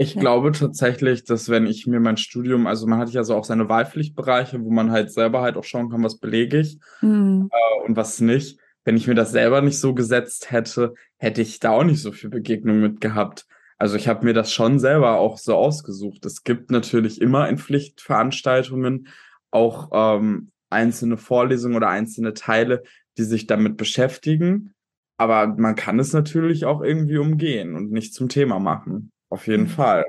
[0.00, 3.44] Ich glaube tatsächlich, dass wenn ich mir mein Studium, also man hat ja so auch
[3.44, 7.50] seine Wahlpflichtbereiche, wo man halt selber halt auch schauen kann, was belege ich mhm.
[7.52, 8.60] äh, und was nicht.
[8.84, 12.12] Wenn ich mir das selber nicht so gesetzt hätte, hätte ich da auch nicht so
[12.12, 13.46] viel Begegnung mit gehabt.
[13.76, 16.24] Also ich habe mir das schon selber auch so ausgesucht.
[16.24, 19.08] Es gibt natürlich immer in Pflichtveranstaltungen
[19.50, 22.84] auch ähm, einzelne Vorlesungen oder einzelne Teile,
[23.18, 24.74] die sich damit beschäftigen.
[25.16, 29.10] Aber man kann es natürlich auch irgendwie umgehen und nicht zum Thema machen.
[29.30, 29.68] Auf jeden mhm.
[29.68, 30.04] Fall.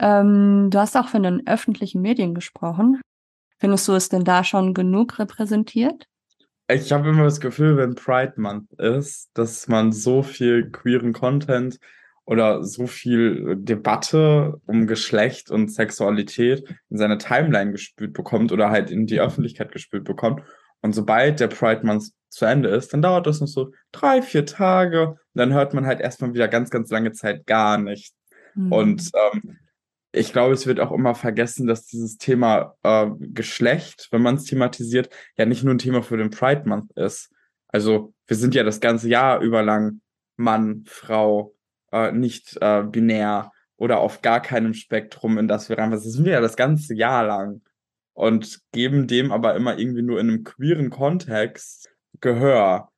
[0.00, 3.00] Ähm, du hast auch von den öffentlichen Medien gesprochen.
[3.58, 6.06] Findest du es denn da schon genug repräsentiert?
[6.68, 11.78] Ich habe immer das Gefühl, wenn Pride Month ist, dass man so viel queeren Content
[12.24, 18.90] oder so viel Debatte um Geschlecht und Sexualität in seine Timeline gespült bekommt oder halt
[18.90, 20.42] in die Öffentlichkeit gespült bekommt.
[20.80, 24.46] Und sobald der Pride Month zu Ende ist, dann dauert das noch so drei, vier
[24.46, 25.08] Tage.
[25.08, 28.16] Und dann hört man halt erstmal wieder ganz, ganz lange Zeit gar nichts.
[28.54, 28.72] Mhm.
[28.72, 29.58] Und ähm,
[30.12, 34.44] ich glaube, es wird auch immer vergessen, dass dieses Thema äh, Geschlecht, wenn man es
[34.44, 37.32] thematisiert, ja nicht nur ein Thema für den Pride Month ist.
[37.68, 40.00] Also wir sind ja das ganze Jahr über lang
[40.36, 41.54] Mann, Frau,
[41.92, 46.04] äh, nicht äh, binär oder auf gar keinem Spektrum, in das wir reinpassen.
[46.06, 47.62] Das sind wir ja das ganze Jahr lang
[48.12, 51.90] und geben dem aber immer irgendwie nur in einem queeren Kontext
[52.20, 52.90] Gehör,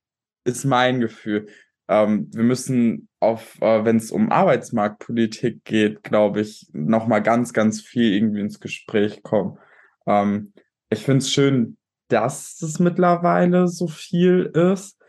[0.45, 1.49] ist mein Gefühl.
[1.89, 7.81] Ähm, wir müssen auf, äh, wenn es um Arbeitsmarktpolitik geht, glaube ich, nochmal ganz, ganz
[7.81, 9.59] viel irgendwie ins Gespräch kommen.
[10.07, 10.53] Ähm,
[10.91, 11.77] ich finde es schön,
[12.09, 15.01] dass es mittlerweile so viel ist.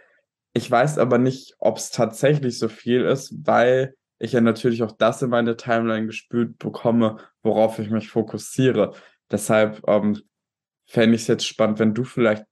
[0.53, 4.91] Ich weiß aber nicht, ob es tatsächlich so viel ist, weil ich ja natürlich auch
[4.91, 8.93] das in meine Timeline gespült bekomme, worauf ich mich fokussiere.
[9.29, 10.19] Deshalb ähm,
[10.87, 12.45] fände ich es jetzt spannend, wenn du vielleicht,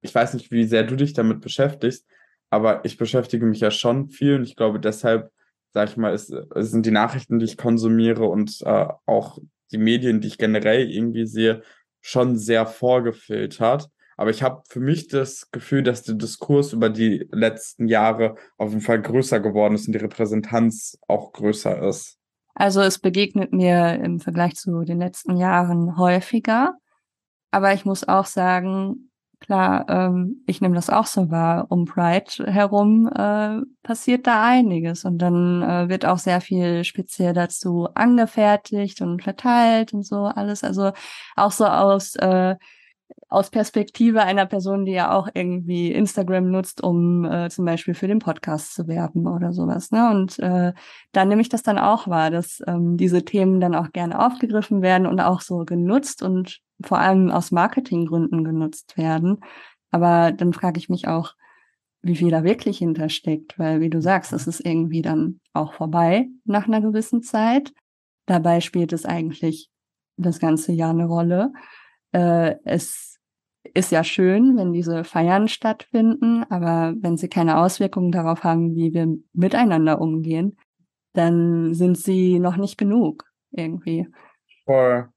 [0.00, 2.06] ich weiß nicht, wie sehr du dich damit beschäftigst,
[2.50, 5.30] aber ich beschäftige mich ja schon viel und ich glaube, deshalb,
[5.72, 9.38] sag ich mal, es, es sind die Nachrichten, die ich konsumiere und äh, auch
[9.72, 11.62] die Medien, die ich generell irgendwie sehe,
[12.00, 13.88] schon sehr vorgefiltert.
[14.16, 18.70] Aber ich habe für mich das Gefühl, dass der Diskurs über die letzten Jahre auf
[18.70, 22.18] jeden Fall größer geworden ist und die Repräsentanz auch größer ist.
[22.54, 26.76] Also es begegnet mir im Vergleich zu den letzten Jahren häufiger.
[27.50, 29.09] Aber ich muss auch sagen,
[29.40, 31.66] klar, ähm, ich nehme das auch so wahr.
[31.70, 37.32] Um Pride herum äh, passiert da einiges und dann äh, wird auch sehr viel speziell
[37.32, 40.62] dazu angefertigt und verteilt und so alles.
[40.64, 40.92] Also
[41.36, 42.56] auch so aus äh,
[43.28, 48.08] aus Perspektive einer Person, die ja auch irgendwie Instagram nutzt, um äh, zum Beispiel für
[48.08, 49.90] den Podcast zu werben oder sowas.
[49.92, 50.10] Ne?
[50.10, 50.72] Und äh,
[51.12, 54.82] da nehme ich das dann auch wahr, dass ähm, diese Themen dann auch gerne aufgegriffen
[54.82, 59.38] werden und auch so genutzt und vor allem aus Marketinggründen genutzt werden.
[59.90, 61.34] Aber dann frage ich mich auch,
[62.02, 66.28] wie viel da wirklich hintersteckt, weil wie du sagst, es ist irgendwie dann auch vorbei
[66.44, 67.72] nach einer gewissen Zeit.
[68.26, 69.70] Dabei spielt es eigentlich
[70.16, 71.52] das ganze Jahr eine Rolle.
[72.12, 73.18] Äh, es
[73.74, 78.92] ist ja schön, wenn diese Feiern stattfinden, aber wenn sie keine Auswirkungen darauf haben, wie
[78.94, 80.56] wir miteinander umgehen,
[81.12, 84.08] dann sind sie noch nicht genug irgendwie.
[84.64, 85.08] Voll.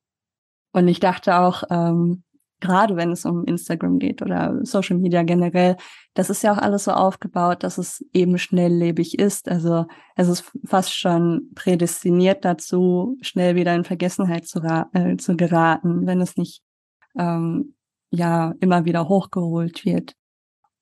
[0.72, 2.24] Und ich dachte auch, ähm,
[2.60, 5.76] gerade wenn es um Instagram geht oder Social Media generell,
[6.14, 9.50] das ist ja auch alles so aufgebaut, dass es eben schnelllebig ist.
[9.50, 9.86] Also
[10.16, 14.62] es ist fast schon prädestiniert dazu, schnell wieder in Vergessenheit zu,
[14.94, 16.64] äh, zu geraten, wenn es nicht
[17.18, 17.76] ähm,
[18.11, 20.16] ja immer wieder hochgeholt wird.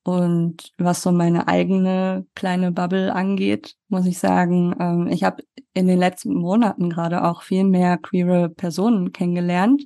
[0.03, 5.88] Und was so meine eigene kleine Bubble angeht, muss ich sagen, ähm, ich habe in
[5.88, 9.84] den letzten Monaten gerade auch viel mehr queere Personen kennengelernt.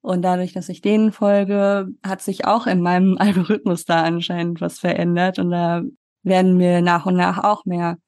[0.00, 4.78] Und dadurch, dass ich denen folge, hat sich auch in meinem Algorithmus da anscheinend was
[4.78, 5.38] verändert.
[5.38, 5.82] Und da
[6.22, 7.98] werden mir nach und nach auch mehr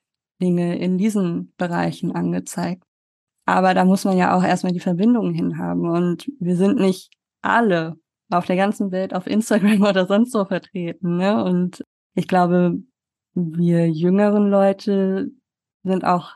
[0.40, 2.84] Dinge in diesen Bereichen angezeigt.
[3.46, 5.88] Aber da muss man ja auch erstmal die Verbindungen hinhaben.
[5.88, 7.10] Und wir sind nicht
[7.44, 7.96] alle
[8.30, 11.16] auf der ganzen Welt auf Instagram oder sonst so vertreten.
[11.18, 11.42] Ne?
[11.44, 11.84] Und
[12.14, 12.78] ich glaube,
[13.34, 15.30] wir jüngeren Leute
[15.82, 16.32] sind auch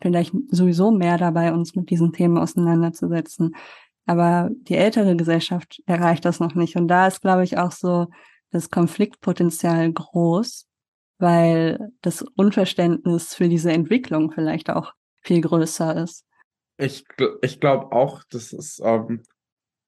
[0.00, 3.54] vielleicht sowieso mehr dabei, uns mit diesen Themen auseinanderzusetzen.
[4.06, 6.76] Aber die ältere Gesellschaft erreicht das noch nicht.
[6.76, 8.08] Und da ist, glaube ich, auch so
[8.50, 10.66] das Konfliktpotenzial groß,
[11.18, 14.92] weil das Unverständnis für diese Entwicklung vielleicht auch
[15.22, 16.26] viel größer ist.
[16.78, 17.04] Ich,
[17.42, 19.22] ich glaube auch, das ist ähm,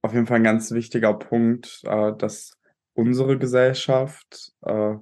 [0.04, 2.58] auf jeden Fall ein ganz wichtiger Punkt, äh, dass
[2.92, 4.96] unsere Gesellschaft äh,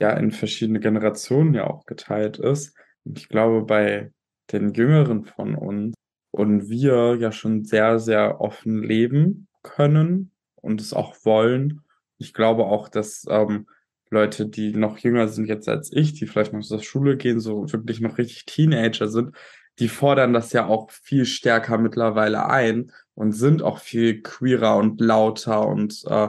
[0.00, 2.76] ja in verschiedene Generationen ja auch geteilt ist.
[3.04, 4.10] Und ich glaube, bei
[4.50, 5.94] den Jüngeren von uns
[6.32, 11.82] und wir ja schon sehr, sehr offen leben können und es auch wollen.
[12.18, 13.68] Ich glaube auch, dass ähm,
[14.10, 17.72] Leute, die noch jünger sind jetzt als ich, die vielleicht noch zur Schule gehen, so
[17.72, 19.36] wirklich noch richtig Teenager sind,
[19.78, 25.00] die fordern das ja auch viel stärker mittlerweile ein und sind auch viel queerer und
[25.00, 26.28] lauter und äh,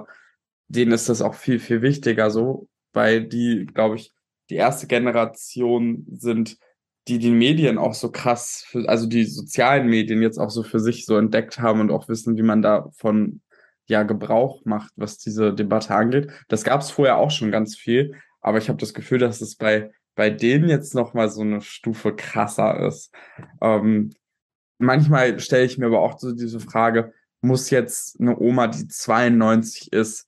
[0.69, 4.11] denen ist das auch viel, viel wichtiger so, weil die, glaube ich,
[4.49, 6.57] die erste Generation sind,
[7.07, 10.79] die die Medien auch so krass, für, also die sozialen Medien jetzt auch so für
[10.79, 13.41] sich so entdeckt haben und auch wissen, wie man davon
[13.85, 16.31] ja Gebrauch macht, was diese Debatte angeht.
[16.47, 19.55] Das gab es vorher auch schon ganz viel, aber ich habe das Gefühl, dass es
[19.55, 23.13] bei bei denen jetzt noch mal so eine Stufe krasser ist.
[23.61, 24.11] Ähm,
[24.80, 29.93] manchmal stelle ich mir aber auch so diese Frage, muss jetzt eine Oma, die 92
[29.93, 30.27] ist,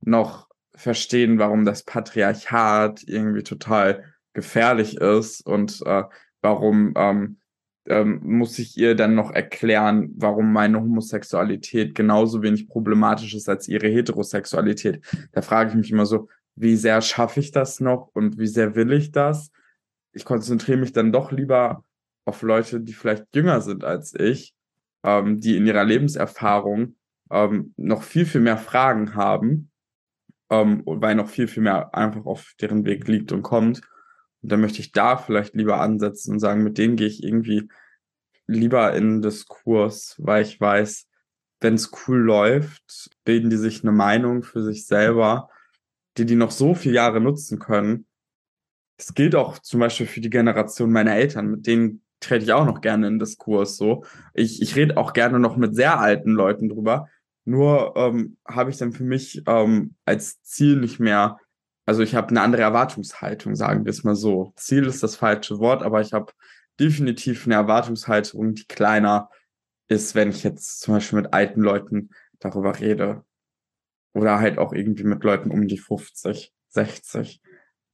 [0.00, 6.04] noch verstehen, warum das Patriarchat irgendwie total gefährlich ist und äh,
[6.40, 7.38] warum ähm,
[7.86, 13.66] ähm, muss ich ihr dann noch erklären, warum meine Homosexualität genauso wenig problematisch ist als
[13.66, 15.04] ihre Heterosexualität.
[15.32, 18.74] Da frage ich mich immer so, wie sehr schaffe ich das noch und wie sehr
[18.74, 19.50] will ich das?
[20.12, 21.84] Ich konzentriere mich dann doch lieber
[22.28, 24.54] auf Leute, die vielleicht jünger sind als ich,
[25.02, 26.96] ähm, die in ihrer Lebenserfahrung
[27.30, 29.70] ähm, noch viel, viel mehr Fragen haben,
[30.50, 33.80] ähm, weil noch viel, viel mehr einfach auf deren Weg liegt und kommt.
[34.42, 37.68] Und dann möchte ich da vielleicht lieber ansetzen und sagen, mit denen gehe ich irgendwie
[38.46, 41.08] lieber in Diskurs, weil ich weiß,
[41.60, 45.48] wenn es cool läuft, bilden die sich eine Meinung für sich selber,
[46.18, 48.06] die die noch so viele Jahre nutzen können.
[48.98, 52.66] Es gilt auch zum Beispiel für die Generation meiner Eltern, mit denen trete ich auch
[52.66, 54.04] noch gerne in Diskurs so.
[54.34, 57.08] Ich, ich rede auch gerne noch mit sehr alten Leuten drüber.
[57.44, 61.38] Nur ähm, habe ich dann für mich ähm, als Ziel nicht mehr,
[61.86, 64.52] also ich habe eine andere Erwartungshaltung, sagen wir es mal so.
[64.56, 66.32] Ziel ist das falsche Wort, aber ich habe
[66.78, 69.30] definitiv eine Erwartungshaltung, die kleiner
[69.88, 73.24] ist, wenn ich jetzt zum Beispiel mit alten Leuten darüber rede.
[74.14, 77.40] Oder halt auch irgendwie mit Leuten um die 50, 60.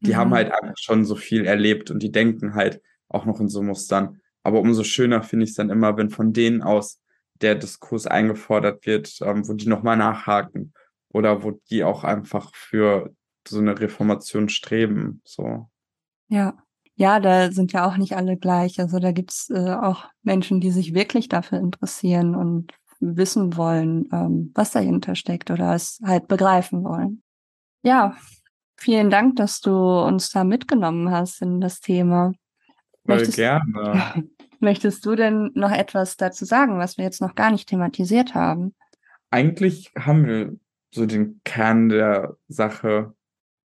[0.00, 0.16] Die mhm.
[0.16, 2.80] haben halt einfach schon so viel erlebt und die denken halt,
[3.14, 4.20] auch noch in so Mustern.
[4.42, 7.00] Aber umso schöner finde ich es dann immer, wenn von denen aus
[7.40, 10.72] der Diskurs eingefordert wird, ähm, wo die nochmal nachhaken
[11.08, 13.14] oder wo die auch einfach für
[13.46, 15.20] so eine Reformation streben.
[15.24, 15.68] So.
[16.28, 16.56] Ja.
[16.96, 18.78] Ja, da sind ja auch nicht alle gleich.
[18.78, 24.52] Also da gibt's äh, auch Menschen, die sich wirklich dafür interessieren und wissen wollen, ähm,
[24.54, 27.22] was dahinter steckt oder es halt begreifen wollen.
[27.82, 28.16] Ja,
[28.76, 32.32] vielen Dank, dass du uns da mitgenommen hast in das Thema.
[33.06, 34.24] Voll möchtest, gerne.
[34.60, 38.74] Möchtest du denn noch etwas dazu sagen, was wir jetzt noch gar nicht thematisiert haben?
[39.30, 40.56] Eigentlich haben wir
[40.90, 43.14] so den Kern der Sache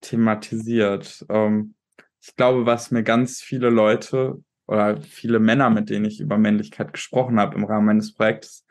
[0.01, 1.25] thematisiert.
[1.29, 1.75] Ähm,
[2.21, 6.93] ich glaube, was mir ganz viele Leute oder viele Männer, mit denen ich über Männlichkeit
[6.93, 8.65] gesprochen habe im Rahmen meines Projekts,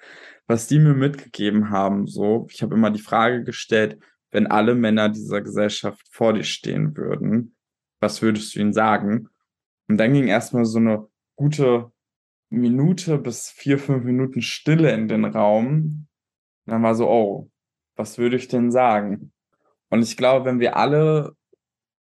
[0.46, 3.98] was die mir mitgegeben haben, so, ich habe immer die Frage gestellt,
[4.30, 7.56] wenn alle Männer dieser Gesellschaft vor dir stehen würden,
[8.00, 9.28] was würdest du ihnen sagen?
[9.88, 11.92] Und dann ging erstmal so eine gute
[12.48, 16.08] Minute bis vier, fünf Minuten Stille in den Raum.
[16.64, 17.50] Und dann war so, oh,
[17.96, 19.32] was würde ich denn sagen?
[19.88, 21.36] Und ich glaube, wenn wir alle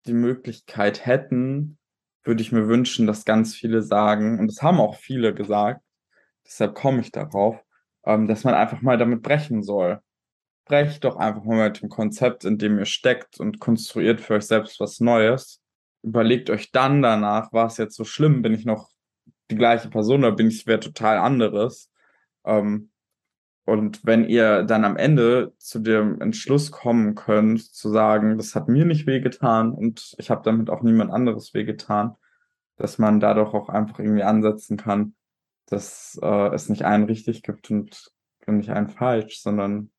[0.06, 1.78] die Möglichkeit hätten,
[2.24, 5.82] würde ich mir wünschen, dass ganz viele sagen, und das haben auch viele gesagt,
[6.46, 7.56] deshalb komme ich darauf,
[8.04, 10.00] ähm, dass man einfach mal damit brechen soll.
[10.66, 14.46] Brecht doch einfach mal mit dem Konzept, in dem ihr steckt und konstruiert für euch
[14.46, 15.63] selbst was Neues
[16.04, 18.90] überlegt euch dann danach, war es jetzt so schlimm, bin ich noch
[19.50, 21.90] die gleiche Person oder bin ich wer total anderes?
[22.44, 22.90] Ähm,
[23.66, 28.68] Und wenn ihr dann am Ende zu dem Entschluss kommen könnt, zu sagen, das hat
[28.68, 32.14] mir nicht wehgetan und ich habe damit auch niemand anderes wehgetan,
[32.76, 35.14] dass man dadurch auch einfach irgendwie ansetzen kann,
[35.66, 38.12] dass äh, es nicht einen richtig gibt und
[38.46, 39.90] nicht einen falsch, sondern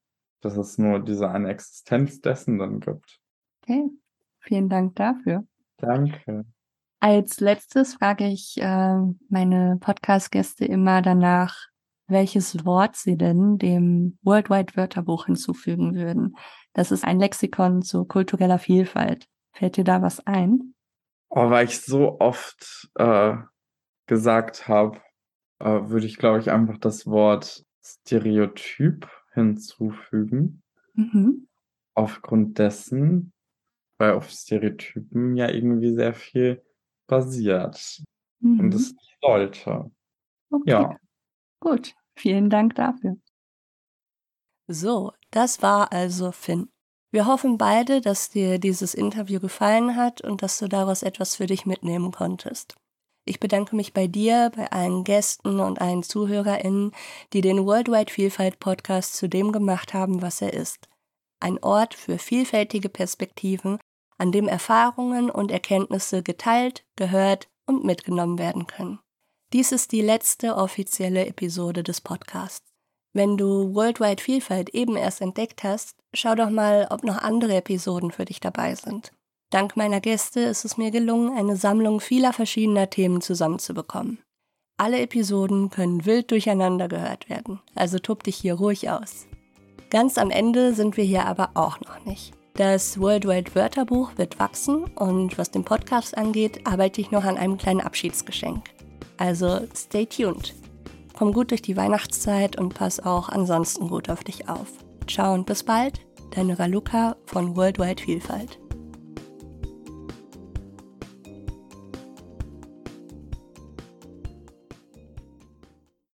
[0.41, 3.19] dass es nur diese eine Existenz dessen dann gibt.
[3.63, 3.89] Okay,
[4.41, 5.43] vielen Dank dafür.
[5.77, 6.45] Danke.
[6.99, 8.97] Als letztes frage ich äh,
[9.29, 11.67] meine Podcast-Gäste immer danach,
[12.07, 16.35] welches Wort sie denn dem Worldwide Wörterbuch hinzufügen würden.
[16.73, 19.27] Das ist ein Lexikon zu kultureller Vielfalt.
[19.53, 20.73] Fällt dir da was ein?
[21.29, 23.35] Oh, weil ich so oft äh,
[24.05, 24.99] gesagt habe,
[25.59, 30.63] äh, würde ich, glaube ich, einfach das Wort Stereotyp hinzufügen.
[30.93, 31.47] Mhm.
[31.93, 33.31] Aufgrund dessen,
[33.97, 36.63] weil auf Stereotypen ja irgendwie sehr viel
[37.07, 38.03] basiert.
[38.39, 38.59] Mhm.
[38.59, 39.91] Und es sollte.
[40.51, 40.71] Okay.
[40.71, 40.97] Ja.
[41.59, 43.17] Gut, vielen Dank dafür.
[44.67, 46.69] So, das war also Finn.
[47.11, 51.45] Wir hoffen beide, dass dir dieses Interview gefallen hat und dass du daraus etwas für
[51.45, 52.75] dich mitnehmen konntest.
[53.27, 56.91] Ich bedanke mich bei dir, bei allen Gästen und allen ZuhörerInnen,
[57.33, 60.87] die den Worldwide Vielfalt Podcast zu dem gemacht haben, was er ist.
[61.45, 63.77] Ein Ort für vielfältige Perspektiven,
[64.17, 68.97] an dem Erfahrungen und Erkenntnisse geteilt, gehört und mitgenommen werden können.
[69.53, 72.65] Dies ist die letzte offizielle Episode des Podcasts.
[73.13, 78.09] Wenn du Worldwide Vielfalt eben erst entdeckt hast, schau doch mal, ob noch andere Episoden
[78.09, 79.11] für dich dabei sind.
[79.51, 84.17] Dank meiner Gäste ist es mir gelungen, eine Sammlung vieler verschiedener Themen zusammenzubekommen.
[84.77, 89.27] Alle Episoden können wild durcheinander gehört werden, also tob dich hier ruhig aus.
[89.89, 92.33] Ganz am Ende sind wir hier aber auch noch nicht.
[92.55, 97.57] Das Worldwide Wörterbuch wird wachsen und was den Podcast angeht, arbeite ich noch an einem
[97.57, 98.63] kleinen Abschiedsgeschenk.
[99.17, 100.53] Also stay tuned.
[101.17, 104.67] Komm gut durch die Weihnachtszeit und pass auch ansonsten gut auf dich auf.
[105.07, 105.99] Ciao und bis bald,
[106.31, 108.59] deine Raluca von Worldwide Vielfalt.